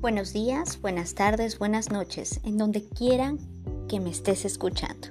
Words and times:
Buenos 0.00 0.32
días, 0.32 0.80
buenas 0.80 1.14
tardes, 1.14 1.58
buenas 1.58 1.90
noches, 1.90 2.40
en 2.42 2.56
donde 2.56 2.88
quieran 2.88 3.38
que 3.86 4.00
me 4.00 4.08
estés 4.08 4.46
escuchando. 4.46 5.08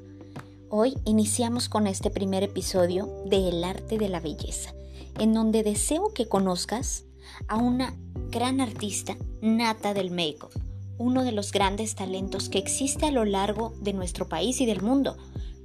Hoy 0.68 0.98
iniciamos 1.06 1.70
con 1.70 1.86
este 1.86 2.10
primer 2.10 2.42
episodio 2.42 3.08
de 3.28 3.50
El 3.50 3.64
arte 3.64 4.00
de 4.00 4.10
la 4.10 4.20
belleza, 4.20 4.74
en 5.20 5.36
donde 5.36 5.62
deseo 5.62 6.12
que 6.16 6.28
conozcas 6.28 7.06
a 7.48 7.58
una 7.58 7.96
gran 8.32 8.62
artista 8.62 9.16
nata 9.42 9.94
del 9.94 10.10
make-up, 10.10 10.50
uno 10.98 11.24
de 11.24 11.34
los 11.34 11.52
grandes 11.52 11.94
talentos 11.94 12.50
que 12.50 12.58
existe 12.58 13.06
a 13.06 13.12
lo 13.12 13.26
largo 13.26 13.76
de 13.82 13.94
nuestro 13.94 14.28
país 14.28 14.60
y 14.60 14.66
del 14.66 14.82
mundo, 14.82 15.18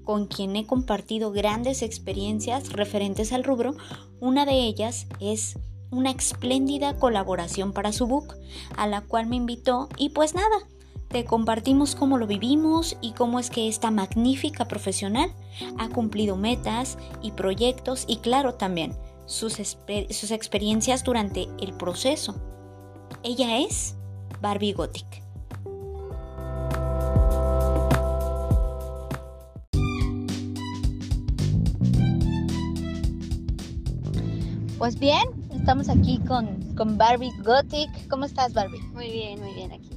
con 0.02 0.26
quien 0.26 0.54
he 0.54 0.66
compartido 0.66 1.32
grandes 1.32 1.80
experiencias 1.80 2.74
referentes 2.74 3.32
al 3.32 3.42
rubro. 3.42 3.74
Una 4.20 4.44
de 4.44 4.66
ellas 4.66 5.06
es 5.18 5.56
una 5.94 6.10
espléndida 6.10 6.98
colaboración 6.98 7.72
para 7.72 7.92
su 7.92 8.06
book, 8.06 8.36
a 8.76 8.86
la 8.86 9.00
cual 9.00 9.26
me 9.26 9.36
invitó 9.36 9.88
y 9.96 10.10
pues 10.10 10.34
nada, 10.34 10.68
te 11.08 11.24
compartimos 11.24 11.94
cómo 11.94 12.18
lo 12.18 12.26
vivimos 12.26 12.96
y 13.00 13.12
cómo 13.12 13.38
es 13.38 13.48
que 13.48 13.68
esta 13.68 13.90
magnífica 13.90 14.66
profesional 14.66 15.32
ha 15.78 15.88
cumplido 15.88 16.36
metas 16.36 16.98
y 17.22 17.30
proyectos 17.30 18.04
y 18.08 18.16
claro 18.16 18.54
también 18.54 18.96
sus, 19.26 19.54
sus 20.10 20.30
experiencias 20.30 21.04
durante 21.04 21.48
el 21.60 21.72
proceso. 21.74 22.34
Ella 23.22 23.58
es 23.58 23.94
Barbie 24.40 24.72
Gothic. 24.72 25.22
Pues 34.78 34.98
bien, 34.98 35.43
Estamos 35.64 35.88
aquí 35.88 36.18
con, 36.28 36.76
con 36.76 36.98
Barbie 36.98 37.32
Gothic. 37.42 37.88
¿Cómo 38.10 38.26
estás, 38.26 38.52
Barbie? 38.52 38.82
Muy 38.92 39.10
bien, 39.10 39.40
muy 39.40 39.54
bien 39.54 39.72
aquí. 39.72 39.88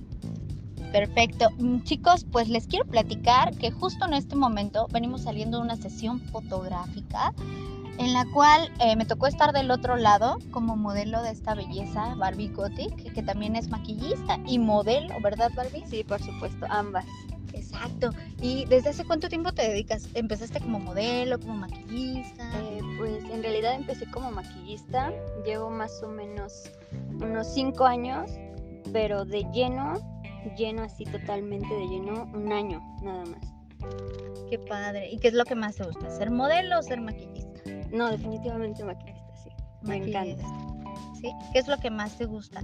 Perfecto. 0.94 1.50
Mm, 1.58 1.82
chicos, 1.82 2.26
pues 2.32 2.48
les 2.48 2.68
quiero 2.68 2.86
platicar 2.86 3.54
que 3.58 3.70
justo 3.70 4.06
en 4.06 4.14
este 4.14 4.38
momento 4.38 4.88
venimos 4.94 5.24
saliendo 5.24 5.58
de 5.58 5.64
una 5.64 5.76
sesión 5.76 6.22
fotográfica 6.22 7.34
en 7.98 8.14
la 8.14 8.24
cual 8.34 8.72
eh, 8.80 8.96
me 8.96 9.04
tocó 9.04 9.28
estar 9.28 9.52
del 9.52 9.70
otro 9.70 9.98
lado 9.98 10.38
como 10.52 10.78
modelo 10.78 11.22
de 11.22 11.32
esta 11.32 11.54
belleza, 11.54 12.16
Barbie 12.16 12.48
Gothic, 12.48 13.14
que 13.14 13.22
también 13.22 13.58
es 13.58 13.68
maquillista 13.68 14.40
y 14.48 14.60
modelo, 14.60 15.16
¿verdad, 15.22 15.52
Barbie? 15.54 15.84
Sí, 15.90 16.06
por 16.06 16.24
supuesto, 16.24 16.66
ambas. 16.70 17.06
Exacto. 17.68 18.12
¿Y 18.42 18.66
desde 18.66 18.90
hace 18.90 19.06
cuánto 19.06 19.28
tiempo 19.30 19.52
te 19.52 19.68
dedicas? 19.68 20.08
¿Empezaste 20.14 20.60
como 20.60 20.80
modelo, 20.80 21.40
como 21.40 21.56
maquillista? 21.56 22.44
Eh, 22.62 22.80
pues 22.98 23.24
en 23.26 23.44
realidad 23.44 23.76
empecé 23.76 24.06
como 24.10 24.32
maquillista. 24.32 25.12
Llevo 25.46 25.70
más 25.70 26.02
o 26.04 26.08
menos 26.08 26.72
unos 27.22 27.54
cinco 27.54 27.86
años, 27.86 28.32
pero 28.94 29.26
de 29.26 29.46
lleno, 29.54 29.96
lleno 30.58 30.84
así 30.84 31.04
totalmente 31.06 31.74
de 31.74 31.88
lleno, 31.88 32.30
un 32.34 32.52
año 32.52 32.82
nada 33.02 33.26
más. 33.26 33.54
Qué 34.50 34.60
padre. 34.60 35.10
¿Y 35.12 35.20
qué 35.20 35.28
es 35.28 35.34
lo 35.34 35.44
que 35.44 35.56
más 35.56 35.76
te 35.76 35.84
gusta? 35.84 36.10
¿Ser 36.10 36.32
modelo 36.32 36.80
o 36.80 36.84
ser 36.84 37.02
maquillista? 37.02 37.62
No, 37.92 38.10
definitivamente 38.10 38.84
maquillista, 38.84 39.36
sí. 39.36 39.50
Me 39.82 39.98
encanta. 39.98 40.44
¿Sí? 41.22 41.32
¿Qué 41.52 41.60
es 41.60 41.68
lo 41.68 41.78
que 41.78 41.90
más 41.90 42.18
te 42.18 42.26
gusta? 42.26 42.62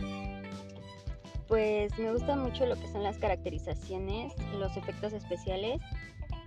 Pues 1.48 1.98
me 2.00 2.12
gusta 2.12 2.36
mucho 2.36 2.66
lo 2.66 2.76
que 2.76 2.88
son 2.88 3.04
las 3.04 3.18
caracterizaciones, 3.18 4.34
los 4.58 4.76
efectos 4.78 5.14
especiales 5.14 5.82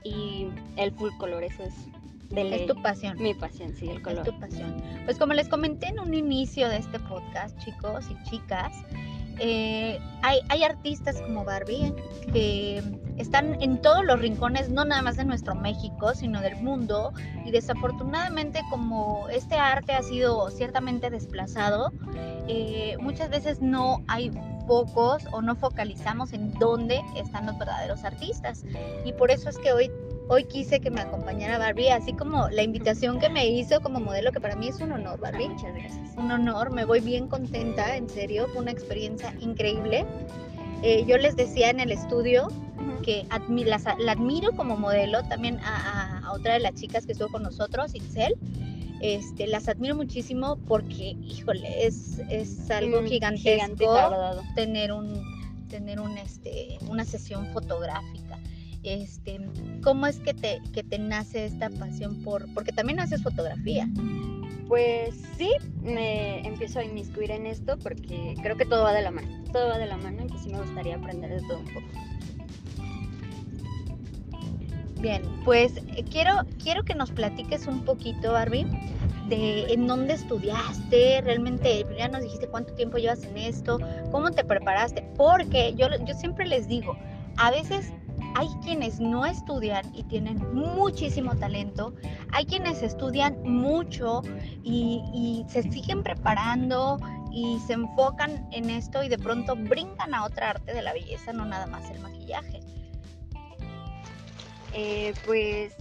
y 0.05 0.49
el 0.77 0.93
full 0.93 1.11
color, 1.19 1.45
eso 1.45 1.63
es 1.63 1.75
de 2.31 2.55
Es 2.55 2.67
tu 2.67 2.81
pasión. 2.83 3.17
Mi 3.19 3.35
pasión, 3.35 3.75
sí, 3.75 3.89
el 3.89 4.03
color. 4.03 4.27
Es 4.27 4.33
tu 4.33 4.41
pasión. 4.41 4.83
Pues 5.05 5.19
como 5.19 5.33
les 5.35 5.49
comenté 5.49 5.89
en 5.89 6.01
un 6.01 6.15
inicio 6.15 6.69
de 6.69 6.79
este 6.79 6.99
podcast, 6.99 7.57
chicos 7.59 8.05
y 8.11 8.31
chicas, 8.31 8.73
eh, 9.39 9.99
hay, 10.23 10.41
hay, 10.49 10.63
artistas 10.63 11.21
como 11.21 11.45
Barbie 11.45 11.93
que 12.33 12.83
están 13.19 13.61
en 13.63 13.83
todos 13.83 14.03
los 14.03 14.19
rincones, 14.19 14.71
no 14.71 14.85
nada 14.87 15.03
más 15.03 15.17
de 15.19 15.27
nuestro 15.27 15.55
México, 15.55 16.15
sino 16.15 16.41
del 16.41 16.57
mundo. 16.57 17.13
Y 17.45 17.51
desafortunadamente 17.51 18.63
como 18.71 19.29
este 19.29 19.57
arte 19.57 19.93
ha 19.93 20.03
sido 20.03 20.51
ciertamente 20.51 21.11
desplazado, 21.11 21.93
eh, 22.49 22.97
muchas 22.99 23.29
veces 23.29 23.61
no 23.61 24.03
hay 24.09 24.31
pocos 24.67 25.25
o 25.33 25.43
no 25.43 25.57
focalizamos 25.57 26.33
en 26.33 26.53
dónde 26.55 27.01
están 27.17 27.47
los 27.47 27.59
verdaderos 27.59 28.05
artistas. 28.05 28.65
Y 29.05 29.13
por 29.13 29.31
eso 29.31 29.49
es 29.49 29.59
que 29.59 29.73
hoy, 29.73 29.91
hoy 30.29 30.45
quise 30.45 30.81
que 30.81 30.91
me 30.91 31.01
acompañara 31.01 31.59
Barbie, 31.59 31.91
así 31.91 32.13
como 32.13 32.49
la 32.49 32.63
invitación 32.63 33.19
que 33.19 33.29
me 33.29 33.47
hizo 33.49 33.81
como 33.81 34.01
modelo, 34.01 34.33
que 34.33 34.41
para 34.41 34.57
mí 34.57 34.69
es 34.69 34.81
un 34.81 34.93
honor, 34.93 35.19
Barbie. 35.21 35.49
Muchas 35.49 35.75
gracias. 35.75 36.17
Un 36.17 36.31
honor, 36.31 36.71
me 36.73 36.85
voy 36.85 37.01
bien 37.01 37.29
contenta, 37.29 37.97
en 37.97 38.09
serio, 38.09 38.49
fue 38.53 38.63
una 38.63 38.73
experiencia 38.73 39.35
increíble. 39.41 40.05
Eh, 40.83 41.05
yo 41.07 41.17
les 41.17 41.37
decía 41.37 41.71
en 41.71 41.81
el 41.81 41.91
estudio 41.91 42.49
que 43.03 43.27
la 43.59 44.13
admiro 44.13 44.53
como 44.53 44.77
modelo, 44.77 45.23
también 45.25 45.59
a, 45.61 46.21
a, 46.25 46.33
otra 46.33 46.55
de 46.55 46.61
las 46.61 46.75
chicas 46.75 47.07
que 47.07 47.13
estuvo 47.13 47.29
con 47.29 47.43
nosotros, 47.43 47.95
Itzel 47.95 48.37
este, 49.01 49.47
las 49.47 49.69
admiro 49.69 49.95
muchísimo 49.95 50.57
porque, 50.67 51.17
híjole, 51.23 51.87
es, 51.87 52.19
es 52.31 52.71
algo 52.71 53.03
mm, 53.03 53.07
gigantesco 53.07 53.97
tener 54.55 54.93
un 54.93 55.37
tener 55.69 56.01
un, 56.01 56.17
este, 56.19 56.79
una 56.89 57.05
sesión 57.05 57.47
fotográfica. 57.53 58.39
Este, 58.83 59.41
¿Cómo 59.83 60.07
es 60.07 60.19
que 60.21 60.33
te, 60.33 60.61
que 60.73 60.85
te 60.85 60.99
nace 60.99 61.47
esta 61.47 61.71
pasión 61.71 62.23
por, 62.23 62.47
porque 62.55 62.73
también 62.73 63.01
haces 63.01 63.23
fotografía? 63.23 63.89
Pues 64.69 65.15
sí, 65.37 65.51
me 65.83 66.47
empiezo 66.47 66.81
a 66.81 66.85
inmiscuir 66.85 67.31
en 67.31 67.47
esto 67.47 67.79
porque 67.79 68.35
creo 68.43 68.57
que 68.57 68.65
todo 68.65 68.85
va 68.85 68.93
de 68.93 69.03
la 69.03 69.11
mano, 69.11 69.29
todo 69.53 69.69
va 69.69 69.79
de 69.79 69.87
la 69.87 69.97
mano 69.97 70.25
y 70.25 70.29
que 70.29 70.39
sí 70.39 70.51
me 70.51 70.61
gustaría 70.61 70.97
aprender 70.97 71.31
de 71.31 71.47
todo 71.47 71.59
un 71.59 71.65
poco. 71.67 71.87
Bien, 75.01 75.23
pues 75.45 75.77
eh, 75.77 76.05
quiero, 76.11 76.33
quiero 76.63 76.83
que 76.83 76.95
nos 76.95 77.11
platiques 77.11 77.67
un 77.67 77.85
poquito, 77.85 78.33
Barbie, 78.33 78.67
de 79.29 79.73
en 79.73 79.87
dónde 79.87 80.15
estudiaste, 80.15 81.21
realmente 81.23 81.85
ya 81.99 82.09
nos 82.09 82.23
dijiste 82.23 82.49
cuánto 82.49 82.73
tiempo 82.75 82.97
llevas 82.97 83.23
en 83.25 83.37
esto, 83.37 83.79
cómo 84.11 84.31
te 84.31 84.43
preparaste, 84.43 85.03
porque 85.17 85.75
yo, 85.75 85.89
yo 86.07 86.15
siempre 86.15 86.47
les 86.47 86.67
digo, 86.67 86.97
a 87.37 87.51
veces 87.51 87.93
hay 88.37 88.49
quienes 88.63 88.99
no 88.99 89.27
estudian 89.27 89.85
y 89.95 90.03
tienen 90.05 90.39
muchísimo 90.55 91.37
talento, 91.37 91.95
hay 92.33 92.47
quienes 92.47 92.83
estudian 92.83 93.43
mucho 93.43 94.23
y, 94.63 95.03
y, 95.13 95.45
se 95.49 95.63
siguen 95.63 96.03
preparando 96.03 96.99
y 97.33 97.59
se 97.67 97.75
enfocan 97.75 98.49
en 98.53 98.71
esto 98.71 99.03
y 99.03 99.09
de 99.09 99.19
pronto 99.19 99.57
brincan 99.57 100.15
a 100.15 100.25
otra 100.25 100.51
arte 100.51 100.73
de 100.73 100.83
la 100.83 100.95
belleza, 100.95 101.35
no 101.35 101.45
nada 101.45 101.67
más 101.67 101.91
el 101.91 102.01
maquillaje. 102.01 102.61
Eh, 104.79 105.15
pues 105.25 105.75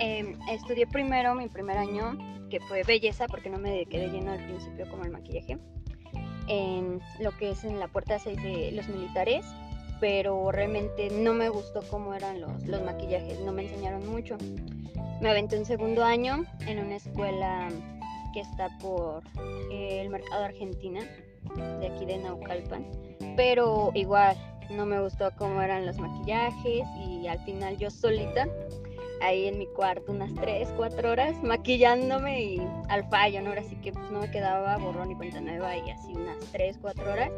em, 0.00 0.36
estudié 0.50 0.84
primero 0.84 1.36
mi 1.36 1.48
primer 1.48 1.78
año, 1.78 2.18
que 2.50 2.58
fue 2.58 2.82
belleza, 2.82 3.26
porque 3.28 3.48
no 3.48 3.58
me 3.58 3.70
dediqué 3.70 4.00
de 4.00 4.08
lleno 4.08 4.32
al 4.32 4.44
principio 4.44 4.90
como 4.90 5.04
el 5.04 5.10
maquillaje, 5.12 5.56
en 6.48 7.00
lo 7.20 7.30
que 7.38 7.50
es 7.50 7.62
en 7.62 7.78
la 7.78 7.86
puerta 7.86 8.18
6 8.18 8.42
de 8.42 8.72
los 8.72 8.88
militares, 8.88 9.46
pero 10.00 10.50
realmente 10.50 11.10
no 11.10 11.32
me 11.32 11.48
gustó 11.48 11.82
cómo 11.88 12.12
eran 12.12 12.40
los, 12.40 12.66
los 12.66 12.82
maquillajes, 12.82 13.38
no 13.40 13.52
me 13.52 13.62
enseñaron 13.62 14.04
mucho. 14.08 14.36
Me 15.20 15.30
aventé 15.30 15.56
un 15.56 15.64
segundo 15.64 16.04
año 16.04 16.44
en 16.66 16.80
una 16.80 16.96
escuela 16.96 17.68
que 18.34 18.40
está 18.40 18.76
por 18.78 19.22
el 19.70 20.08
mercado 20.10 20.44
Argentina, 20.44 21.02
de 21.54 21.86
aquí 21.86 22.04
de 22.04 22.18
Naucalpan, 22.18 22.84
pero 23.36 23.92
igual 23.94 24.36
no 24.70 24.86
me 24.86 25.00
gustó 25.00 25.30
cómo 25.36 25.60
eran 25.60 25.86
los 25.86 25.98
maquillajes 25.98 26.86
y 27.06 27.26
al 27.26 27.38
final 27.40 27.76
yo 27.76 27.90
solita 27.90 28.48
ahí 29.20 29.46
en 29.46 29.58
mi 29.58 29.66
cuarto 29.66 30.12
unas 30.12 30.34
3, 30.34 30.72
4 30.76 31.10
horas 31.10 31.42
maquillándome 31.42 32.42
y 32.42 32.62
al 32.88 33.08
fallo, 33.08 33.42
¿no? 33.42 33.50
Ahora 33.50 33.62
sí 33.62 33.76
que 33.76 33.92
pues 33.92 34.10
no 34.10 34.20
me 34.20 34.30
quedaba 34.30 34.76
borrón 34.78 35.10
y 35.10 35.14
cuenta 35.14 35.40
nueva 35.40 35.76
y 35.76 35.90
así 35.90 36.12
unas 36.14 36.38
3, 36.52 36.78
4 36.80 37.12
horas 37.12 37.30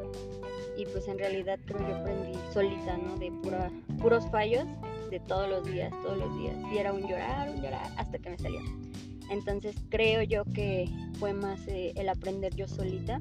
y 0.76 0.86
pues 0.86 1.08
en 1.08 1.18
realidad 1.18 1.58
creo 1.66 1.86
yo 1.88 1.96
aprendí 1.96 2.38
solita, 2.52 2.96
¿no? 2.96 3.16
De 3.16 3.30
pura, 3.42 3.70
puros 4.00 4.26
fallos 4.30 4.64
de 5.10 5.20
todos 5.20 5.48
los 5.48 5.64
días, 5.64 5.92
todos 6.02 6.18
los 6.18 6.36
días 6.38 6.56
y 6.72 6.78
era 6.78 6.92
un 6.92 7.02
llorar, 7.02 7.50
un 7.50 7.62
llorar 7.62 7.90
hasta 7.96 8.18
que 8.18 8.30
me 8.30 8.38
salió. 8.38 8.60
Entonces 9.30 9.74
creo 9.88 10.22
yo 10.22 10.44
que 10.54 10.88
fue 11.18 11.32
más 11.32 11.66
eh, 11.66 11.92
el 11.96 12.08
aprender 12.08 12.54
yo 12.54 12.68
solita 12.68 13.20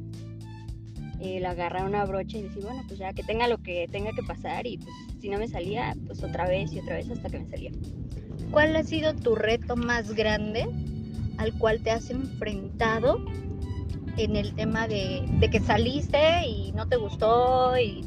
el 1.21 1.45
agarrar 1.45 1.85
una 1.85 2.05
brocha 2.05 2.37
y 2.37 2.43
decir, 2.43 2.63
bueno, 2.63 2.83
pues 2.87 2.99
ya 2.99 3.13
que 3.13 3.23
tenga 3.23 3.47
lo 3.47 3.57
que 3.59 3.87
tenga 3.91 4.11
que 4.11 4.23
pasar 4.23 4.65
y 4.65 4.77
pues 4.77 4.93
si 5.19 5.29
no 5.29 5.37
me 5.37 5.47
salía, 5.47 5.95
pues 6.07 6.23
otra 6.23 6.47
vez 6.47 6.73
y 6.73 6.79
otra 6.79 6.95
vez 6.95 7.09
hasta 7.09 7.29
que 7.29 7.39
me 7.39 7.49
salía. 7.49 7.71
¿Cuál 8.51 8.75
ha 8.75 8.83
sido 8.83 9.13
tu 9.15 9.35
reto 9.35 9.75
más 9.75 10.13
grande 10.13 10.67
al 11.37 11.53
cual 11.57 11.81
te 11.81 11.91
has 11.91 12.09
enfrentado 12.09 13.23
en 14.17 14.35
el 14.35 14.53
tema 14.55 14.87
de, 14.87 15.23
que 15.51 15.59
saliste 15.59 16.47
y 16.47 16.71
no 16.73 16.87
te 16.87 16.97
gustó 16.97 17.77
y 17.77 18.03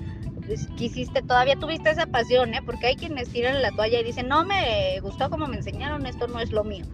pues, 0.46 0.68
quisiste, 0.76 1.22
todavía 1.22 1.56
tuviste 1.56 1.90
esa 1.90 2.06
pasión, 2.06 2.54
¿eh? 2.54 2.60
porque 2.64 2.88
hay 2.88 2.96
quienes 2.96 3.28
tiran 3.30 3.62
la 3.62 3.70
toalla 3.70 4.00
y 4.00 4.04
dicen, 4.04 4.28
no 4.28 4.44
me 4.44 5.00
gustó 5.00 5.30
como 5.30 5.46
me 5.46 5.56
enseñaron, 5.56 6.06
esto 6.06 6.26
no 6.26 6.40
es 6.40 6.52
lo 6.52 6.64
mío. 6.64 6.84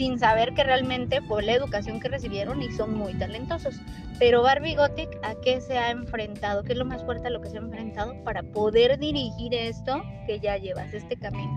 Sin 0.00 0.18
saber 0.18 0.54
que 0.54 0.64
realmente 0.64 1.20
fue 1.20 1.42
la 1.42 1.52
educación 1.52 2.00
que 2.00 2.08
recibieron 2.08 2.62
y 2.62 2.72
son 2.72 2.94
muy 2.94 3.12
talentosos. 3.18 3.78
Pero 4.18 4.40
Barbie 4.40 4.74
Gothic, 4.74 5.10
¿a 5.22 5.34
qué 5.34 5.60
se 5.60 5.76
ha 5.76 5.90
enfrentado? 5.90 6.62
¿Qué 6.62 6.72
es 6.72 6.78
lo 6.78 6.86
más 6.86 7.04
fuerte 7.04 7.26
a 7.26 7.30
lo 7.30 7.42
que 7.42 7.50
se 7.50 7.58
ha 7.58 7.60
enfrentado 7.60 8.14
para 8.24 8.42
poder 8.42 8.98
dirigir 8.98 9.52
esto 9.52 10.02
que 10.26 10.40
ya 10.40 10.56
llevas, 10.56 10.94
este 10.94 11.18
camino? 11.18 11.54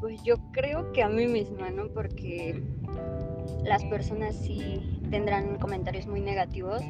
Pues 0.00 0.20
yo 0.24 0.34
creo 0.50 0.90
que 0.90 1.04
a 1.04 1.08
mí 1.08 1.28
misma, 1.28 1.70
¿no? 1.70 1.86
Porque 1.94 2.60
las 3.62 3.84
personas 3.84 4.34
sí 4.34 5.00
tendrán 5.12 5.58
comentarios 5.58 6.08
muy 6.08 6.22
negativos, 6.22 6.82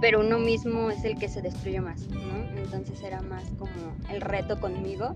pero 0.00 0.20
uno 0.20 0.38
mismo 0.38 0.90
es 0.90 1.04
el 1.04 1.18
que 1.18 1.28
se 1.28 1.42
destruye 1.42 1.80
más, 1.80 2.08
¿no? 2.08 2.60
Entonces 2.60 3.02
era 3.02 3.22
más 3.22 3.44
como 3.58 3.96
el 4.10 4.20
reto 4.20 4.60
conmigo 4.60 5.14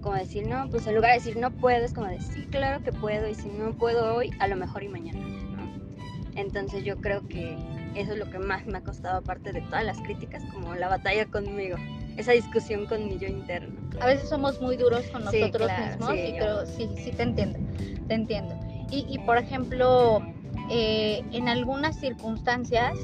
como 0.00 0.14
decir, 0.14 0.46
no, 0.46 0.68
pues 0.70 0.86
en 0.86 0.94
lugar 0.94 1.12
de 1.12 1.18
decir 1.18 1.36
no 1.36 1.50
puedo, 1.50 1.84
es 1.84 1.92
como 1.92 2.06
decir, 2.06 2.32
sí, 2.32 2.46
claro 2.50 2.82
que 2.82 2.92
puedo, 2.92 3.28
y 3.28 3.34
si 3.34 3.48
no 3.48 3.72
puedo 3.72 4.14
hoy, 4.14 4.30
a 4.38 4.48
lo 4.48 4.56
mejor 4.56 4.82
y 4.82 4.88
mañana, 4.88 5.20
¿no? 5.20 5.70
Entonces 6.36 6.84
yo 6.84 6.96
creo 7.00 7.26
que 7.28 7.56
eso 7.94 8.12
es 8.12 8.18
lo 8.18 8.30
que 8.30 8.38
más 8.38 8.66
me 8.66 8.78
ha 8.78 8.80
costado, 8.82 9.18
aparte 9.18 9.52
de 9.52 9.60
todas 9.62 9.84
las 9.84 10.00
críticas, 10.00 10.42
como 10.52 10.74
la 10.74 10.88
batalla 10.88 11.26
conmigo, 11.26 11.76
esa 12.16 12.32
discusión 12.32 12.86
con 12.86 13.06
mi 13.06 13.18
yo 13.18 13.28
interno. 13.28 13.78
A 14.00 14.06
veces 14.06 14.28
somos 14.28 14.60
muy 14.60 14.76
duros 14.76 15.06
con 15.08 15.24
nosotros 15.24 15.70
mismos, 15.78 16.10
sí, 16.10 16.34
pero 16.38 16.66
sí, 16.66 16.88
sí 16.96 17.12
te 17.12 17.22
entiendo, 17.22 17.58
te 18.08 18.14
entiendo. 18.14 18.58
Y, 18.90 19.06
y 19.08 19.18
por 19.20 19.38
ejemplo, 19.38 20.22
eh, 20.70 21.22
en 21.32 21.48
algunas 21.48 21.96
circunstancias, 21.96 22.96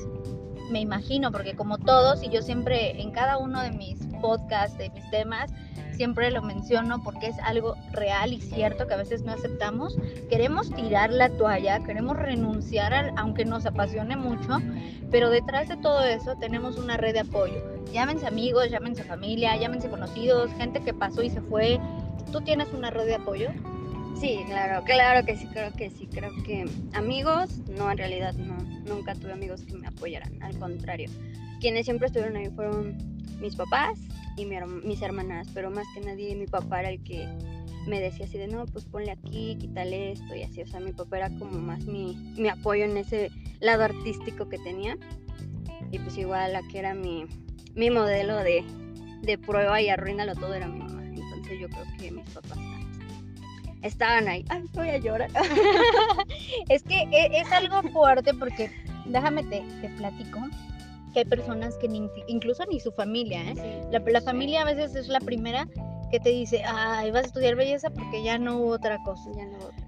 me 0.70 0.80
imagino, 0.80 1.32
porque 1.32 1.54
como 1.54 1.78
todos, 1.78 2.22
y 2.22 2.28
yo 2.28 2.42
siempre 2.42 3.00
en 3.00 3.10
cada 3.10 3.38
uno 3.38 3.62
de 3.62 3.70
mis 3.70 3.98
podcasts, 4.20 4.78
de 4.78 4.90
mis 4.90 5.08
temas, 5.10 5.50
siempre 5.96 6.30
lo 6.30 6.42
menciono 6.42 7.02
porque 7.02 7.28
es 7.28 7.38
algo 7.40 7.74
real 7.92 8.32
y 8.32 8.40
cierto 8.40 8.86
que 8.86 8.94
a 8.94 8.98
veces 8.98 9.22
no 9.22 9.32
aceptamos. 9.32 9.98
Queremos 10.28 10.70
tirar 10.70 11.10
la 11.10 11.30
toalla, 11.30 11.82
queremos 11.84 12.16
renunciar, 12.16 13.12
aunque 13.16 13.44
nos 13.44 13.66
apasione 13.66 14.16
mucho, 14.16 14.58
pero 15.10 15.30
detrás 15.30 15.68
de 15.68 15.76
todo 15.76 16.04
eso 16.04 16.36
tenemos 16.36 16.76
una 16.76 16.96
red 16.96 17.14
de 17.14 17.20
apoyo. 17.20 17.62
Llámense 17.92 18.26
amigos, 18.26 18.70
llámense 18.70 19.04
familia, 19.04 19.56
llámense 19.56 19.88
conocidos, 19.88 20.50
gente 20.58 20.80
que 20.80 20.92
pasó 20.92 21.22
y 21.22 21.30
se 21.30 21.40
fue. 21.40 21.80
¿Tú 22.30 22.40
tienes 22.40 22.68
una 22.72 22.90
red 22.90 23.06
de 23.06 23.14
apoyo? 23.14 23.50
Sí, 24.20 24.40
claro, 24.46 24.82
claro 24.84 25.26
que 25.26 25.36
sí, 25.36 25.46
creo 25.46 25.72
que 25.72 25.90
sí, 25.90 26.06
creo 26.06 26.30
que 26.44 26.64
amigos, 26.94 27.58
no, 27.76 27.90
en 27.90 27.98
realidad 27.98 28.32
no, 28.34 28.56
nunca 28.86 29.14
tuve 29.14 29.32
amigos 29.32 29.62
que 29.62 29.74
me 29.74 29.86
apoyaran, 29.86 30.42
al 30.42 30.58
contrario. 30.58 31.10
Quienes 31.60 31.86
siempre 31.86 32.06
estuvieron 32.06 32.36
ahí 32.36 32.48
fueron 32.50 32.96
mis 33.40 33.54
papás 33.54 33.98
y 34.36 34.46
mis 34.46 35.02
hermanas, 35.02 35.48
pero 35.54 35.70
más 35.70 35.86
que 35.94 36.00
nadie 36.00 36.34
mi 36.36 36.46
papá 36.46 36.80
era 36.80 36.90
el 36.90 37.02
que 37.02 37.26
me 37.86 38.00
decía 38.00 38.26
así 38.26 38.38
de, 38.38 38.48
no, 38.48 38.66
pues 38.66 38.84
ponle 38.84 39.10
aquí, 39.10 39.56
quítale 39.58 40.12
esto 40.12 40.34
y 40.34 40.42
así, 40.42 40.62
o 40.62 40.66
sea, 40.66 40.80
mi 40.80 40.92
papá 40.92 41.18
era 41.18 41.30
como 41.38 41.58
más 41.58 41.84
mi, 41.84 42.16
mi 42.36 42.48
apoyo 42.48 42.84
en 42.84 42.96
ese 42.96 43.30
lado 43.60 43.84
artístico 43.84 44.48
que 44.48 44.58
tenía 44.58 44.98
y 45.90 45.98
pues 45.98 46.18
igual 46.18 46.52
la 46.52 46.62
que 46.62 46.78
era 46.78 46.94
mi, 46.94 47.26
mi 47.74 47.90
modelo 47.90 48.36
de, 48.36 48.64
de 49.22 49.38
prueba 49.38 49.80
y 49.80 49.88
arruínalo 49.88 50.34
todo 50.34 50.54
era 50.54 50.66
mi 50.66 50.78
mamá, 50.78 51.04
entonces 51.04 51.60
yo 51.60 51.68
creo 51.68 51.84
que 51.98 52.10
mis 52.10 52.28
papás 52.30 52.58
estaban 53.86 54.28
ahí, 54.28 54.44
ay, 54.48 54.64
voy 54.72 54.90
a 54.90 54.98
llorar. 54.98 55.30
es 56.68 56.82
que 56.82 57.02
e, 57.12 57.40
es, 57.40 57.50
algo 57.52 57.82
fuerte 57.90 58.34
porque, 58.34 58.70
déjame 59.06 59.42
te, 59.44 59.62
te 59.80 59.88
platico, 59.90 60.40
hay 61.18 61.24
personas 61.24 61.76
que 61.76 61.88
incluso 62.26 62.64
ni 62.70 62.80
su 62.80 62.92
familia, 62.92 63.42
¿eh? 63.42 63.82
la, 63.90 64.20
familia 64.20 64.62
a 64.62 64.64
veces 64.64 64.94
es 64.94 65.08
la 65.08 65.20
primera 65.20 65.66
que 66.10 66.20
te 66.20 66.30
dice, 66.30 66.62
ay, 66.64 67.10
vas 67.10 67.24
a 67.24 67.26
estudiar 67.26 67.56
belleza 67.56 67.90
porque 67.90 68.22
ya 68.22 68.38
no 68.38 68.58
hubo 68.58 68.70
otra 68.70 69.02
cosa. 69.04 69.30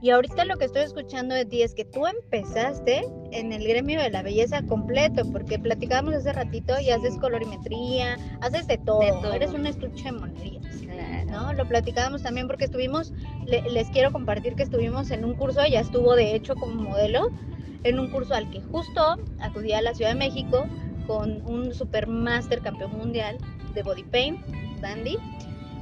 Y 0.00 0.10
ahorita 0.10 0.44
lo 0.44 0.56
que 0.56 0.66
estoy 0.66 0.82
escuchando 0.82 1.34
de 1.34 1.44
ti 1.44 1.62
es 1.62 1.74
que 1.74 1.84
tú 1.84 2.06
empezaste 2.06 3.04
en 3.32 3.52
el 3.52 3.66
gremio 3.66 4.00
de 4.00 4.10
la 4.10 4.22
belleza 4.22 4.62
completo, 4.62 5.22
porque 5.32 5.58
platicábamos 5.58 6.14
hace 6.14 6.32
ratito 6.32 6.78
y 6.80 6.90
haces 6.90 7.16
colorimetría, 7.18 8.18
haces 8.40 8.66
de 8.66 8.78
todo, 8.78 9.32
eres 9.32 9.52
una 9.52 9.70
estuche 9.70 10.04
de 10.04 10.12
monerías. 10.12 10.82
¿no? 11.26 11.52
Lo 11.52 11.66
platicábamos 11.66 12.22
también 12.22 12.46
porque 12.46 12.64
estuvimos, 12.64 13.12
les 13.46 13.88
quiero 13.90 14.12
compartir 14.12 14.54
que 14.54 14.62
estuvimos 14.62 15.10
en 15.10 15.24
un 15.24 15.34
curso, 15.34 15.60
ella 15.60 15.80
estuvo 15.80 16.14
de 16.14 16.34
hecho 16.34 16.54
como 16.54 16.82
modelo, 16.82 17.30
en 17.84 17.98
un 17.98 18.10
curso 18.10 18.34
al 18.34 18.50
que 18.50 18.60
justo 18.60 19.16
acudí 19.40 19.72
a 19.72 19.82
la 19.82 19.94
Ciudad 19.94 20.12
de 20.12 20.18
México 20.18 20.66
con 21.06 21.42
un 21.46 21.72
supermaster 21.72 22.60
campeón 22.60 22.96
mundial 22.96 23.38
de 23.74 23.82
body 23.82 24.02
paint, 24.04 24.40
Dandy. 24.80 25.16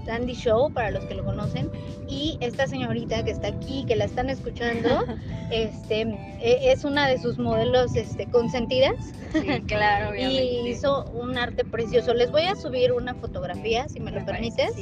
Dandy 0.07 0.35
Show, 0.35 0.73
para 0.73 0.91
los 0.91 1.05
que 1.05 1.15
lo 1.15 1.25
conocen. 1.25 1.71
Y 2.09 2.39
esta 2.41 2.67
señorita 2.67 3.25
que 3.25 3.33
está 3.33 3.49
aquí, 3.49 3.85
que 3.87 3.97
la 3.97 4.05
están 4.05 4.31
escuchando, 4.31 5.05
este, 5.51 6.03
e, 6.41 6.73
es 6.73 6.85
una 6.85 7.09
de 7.09 7.19
sus 7.19 7.39
modelos 7.39 7.95
este, 7.97 8.27
consentidas. 8.27 9.13
Sí, 9.33 9.61
claro, 9.67 10.15
y 10.19 10.69
hizo 10.69 11.05
un 11.13 11.37
arte 11.37 11.65
precioso. 11.65 12.15
Les 12.15 12.31
voy 12.31 12.43
a 12.43 12.57
subir 12.57 12.93
una 12.93 13.15
fotografía, 13.15 13.89
si 13.89 14.01
me, 14.01 14.11
lo 14.11 14.25
permites, 14.25 14.73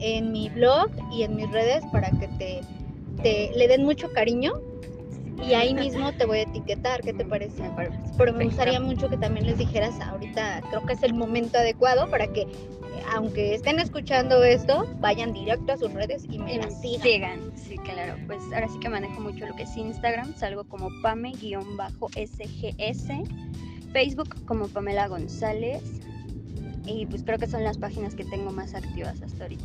en 0.00 0.32
mi 0.32 0.48
blog 0.48 0.90
y 1.12 1.22
en 1.22 1.36
mis 1.36 1.50
redes 1.50 1.84
para 1.92 2.10
que 2.10 2.28
te, 2.38 2.60
te 3.22 3.50
le 3.54 3.68
den 3.68 3.84
mucho 3.84 4.12
cariño 4.12 4.60
y 5.42 5.54
ahí 5.54 5.74
mismo 5.74 6.12
te 6.12 6.26
voy 6.26 6.38
a 6.38 6.42
etiquetar, 6.42 7.00
¿qué 7.02 7.12
te 7.12 7.24
parece? 7.24 7.62
Pero 8.16 8.32
me 8.32 8.44
gustaría 8.44 8.80
mucho 8.80 9.08
que 9.08 9.16
también 9.16 9.46
les 9.46 9.58
dijeras 9.58 10.00
ahorita, 10.00 10.62
creo 10.70 10.86
que 10.86 10.92
es 10.94 11.02
el 11.02 11.14
momento 11.14 11.58
adecuado 11.58 12.08
para 12.08 12.28
que, 12.28 12.46
aunque 13.12 13.54
estén 13.54 13.80
escuchando 13.80 14.42
esto, 14.42 14.86
vayan 15.00 15.32
directo 15.32 15.72
a 15.72 15.76
sus 15.76 15.92
redes 15.92 16.24
y 16.30 16.38
me 16.38 16.56
las 16.56 16.80
sigan. 16.80 17.02
Sigan, 17.02 17.52
sí, 17.56 17.76
claro. 17.78 18.14
Pues 18.26 18.40
ahora 18.52 18.68
sí 18.68 18.78
que 18.80 18.88
manejo 18.88 19.20
mucho 19.20 19.46
lo 19.46 19.54
que 19.54 19.64
es 19.64 19.76
Instagram, 19.76 20.34
salgo 20.36 20.64
como 20.64 20.88
pame-sgs, 21.02 23.08
Facebook 23.92 24.44
como 24.46 24.68
Pamela 24.68 25.08
González, 25.08 25.82
y 26.86 27.06
pues 27.06 27.22
creo 27.22 27.38
que 27.38 27.46
son 27.46 27.64
las 27.64 27.78
páginas 27.78 28.14
que 28.14 28.24
tengo 28.24 28.52
más 28.52 28.74
activas 28.74 29.22
hasta 29.22 29.44
ahorita. 29.44 29.64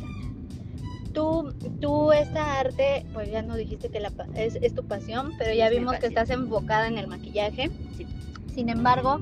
Tú, 1.12 1.52
tú 1.80 2.12
esta 2.12 2.60
arte, 2.60 3.04
pues 3.12 3.30
ya 3.30 3.42
no 3.42 3.56
dijiste 3.56 3.88
que 3.88 4.00
la, 4.00 4.12
es, 4.34 4.56
es 4.62 4.74
tu 4.74 4.84
pasión, 4.84 5.32
pero 5.38 5.52
ya 5.52 5.68
vimos 5.68 5.96
que 5.96 6.06
estás 6.06 6.30
enfocada 6.30 6.86
en 6.86 6.98
el 6.98 7.08
maquillaje. 7.08 7.70
Sin 8.54 8.68
embargo, 8.68 9.20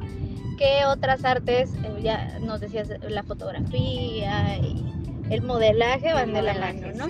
¿qué 0.59 0.85
otras 0.85 1.25
artes, 1.25 1.71
eh, 1.85 2.03
ya 2.03 2.39
nos 2.41 2.61
decías, 2.61 2.89
la 3.09 3.23
fotografía 3.23 4.59
y 4.59 4.85
el 5.31 5.43
modelaje 5.43 6.13
van 6.13 6.35
de 6.35 6.43
la 6.43 6.55
mano, 6.55 6.89
¿no? 6.95 7.07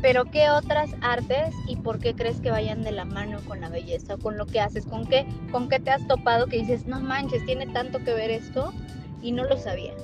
Pero 0.00 0.26
¿qué 0.26 0.50
otras 0.50 0.90
artes 1.00 1.54
y 1.66 1.76
por 1.76 1.98
qué 1.98 2.14
crees 2.14 2.40
que 2.40 2.50
vayan 2.50 2.82
de 2.82 2.92
la 2.92 3.04
mano 3.04 3.40
con 3.46 3.60
la 3.60 3.68
belleza 3.68 4.14
o 4.14 4.18
con 4.18 4.38
lo 4.38 4.46
que 4.46 4.60
haces? 4.60 4.86
¿Con 4.86 5.06
qué, 5.06 5.26
¿Con 5.50 5.68
qué 5.68 5.80
te 5.80 5.90
has 5.90 6.06
topado 6.06 6.46
que 6.46 6.58
dices, 6.58 6.86
no 6.86 7.00
manches, 7.00 7.44
tiene 7.44 7.66
tanto 7.66 8.02
que 8.04 8.14
ver 8.14 8.30
esto 8.30 8.72
y 9.20 9.32
no 9.32 9.44
lo 9.44 9.56
sabía? 9.56 9.94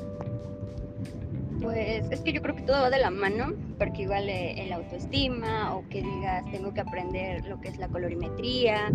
Pues 1.60 2.04
es 2.10 2.20
que 2.22 2.32
yo 2.32 2.42
creo 2.42 2.56
que 2.56 2.62
todo 2.62 2.80
va 2.80 2.90
de 2.90 2.98
la 2.98 3.10
mano, 3.10 3.52
porque 3.78 4.02
igual 4.02 4.28
eh, 4.28 4.60
el 4.60 4.72
autoestima 4.72 5.76
o 5.76 5.88
que 5.88 6.02
digas 6.02 6.44
tengo 6.50 6.74
que 6.74 6.80
aprender 6.80 7.46
lo 7.46 7.60
que 7.60 7.68
es 7.68 7.78
la 7.78 7.86
colorimetría 7.86 8.90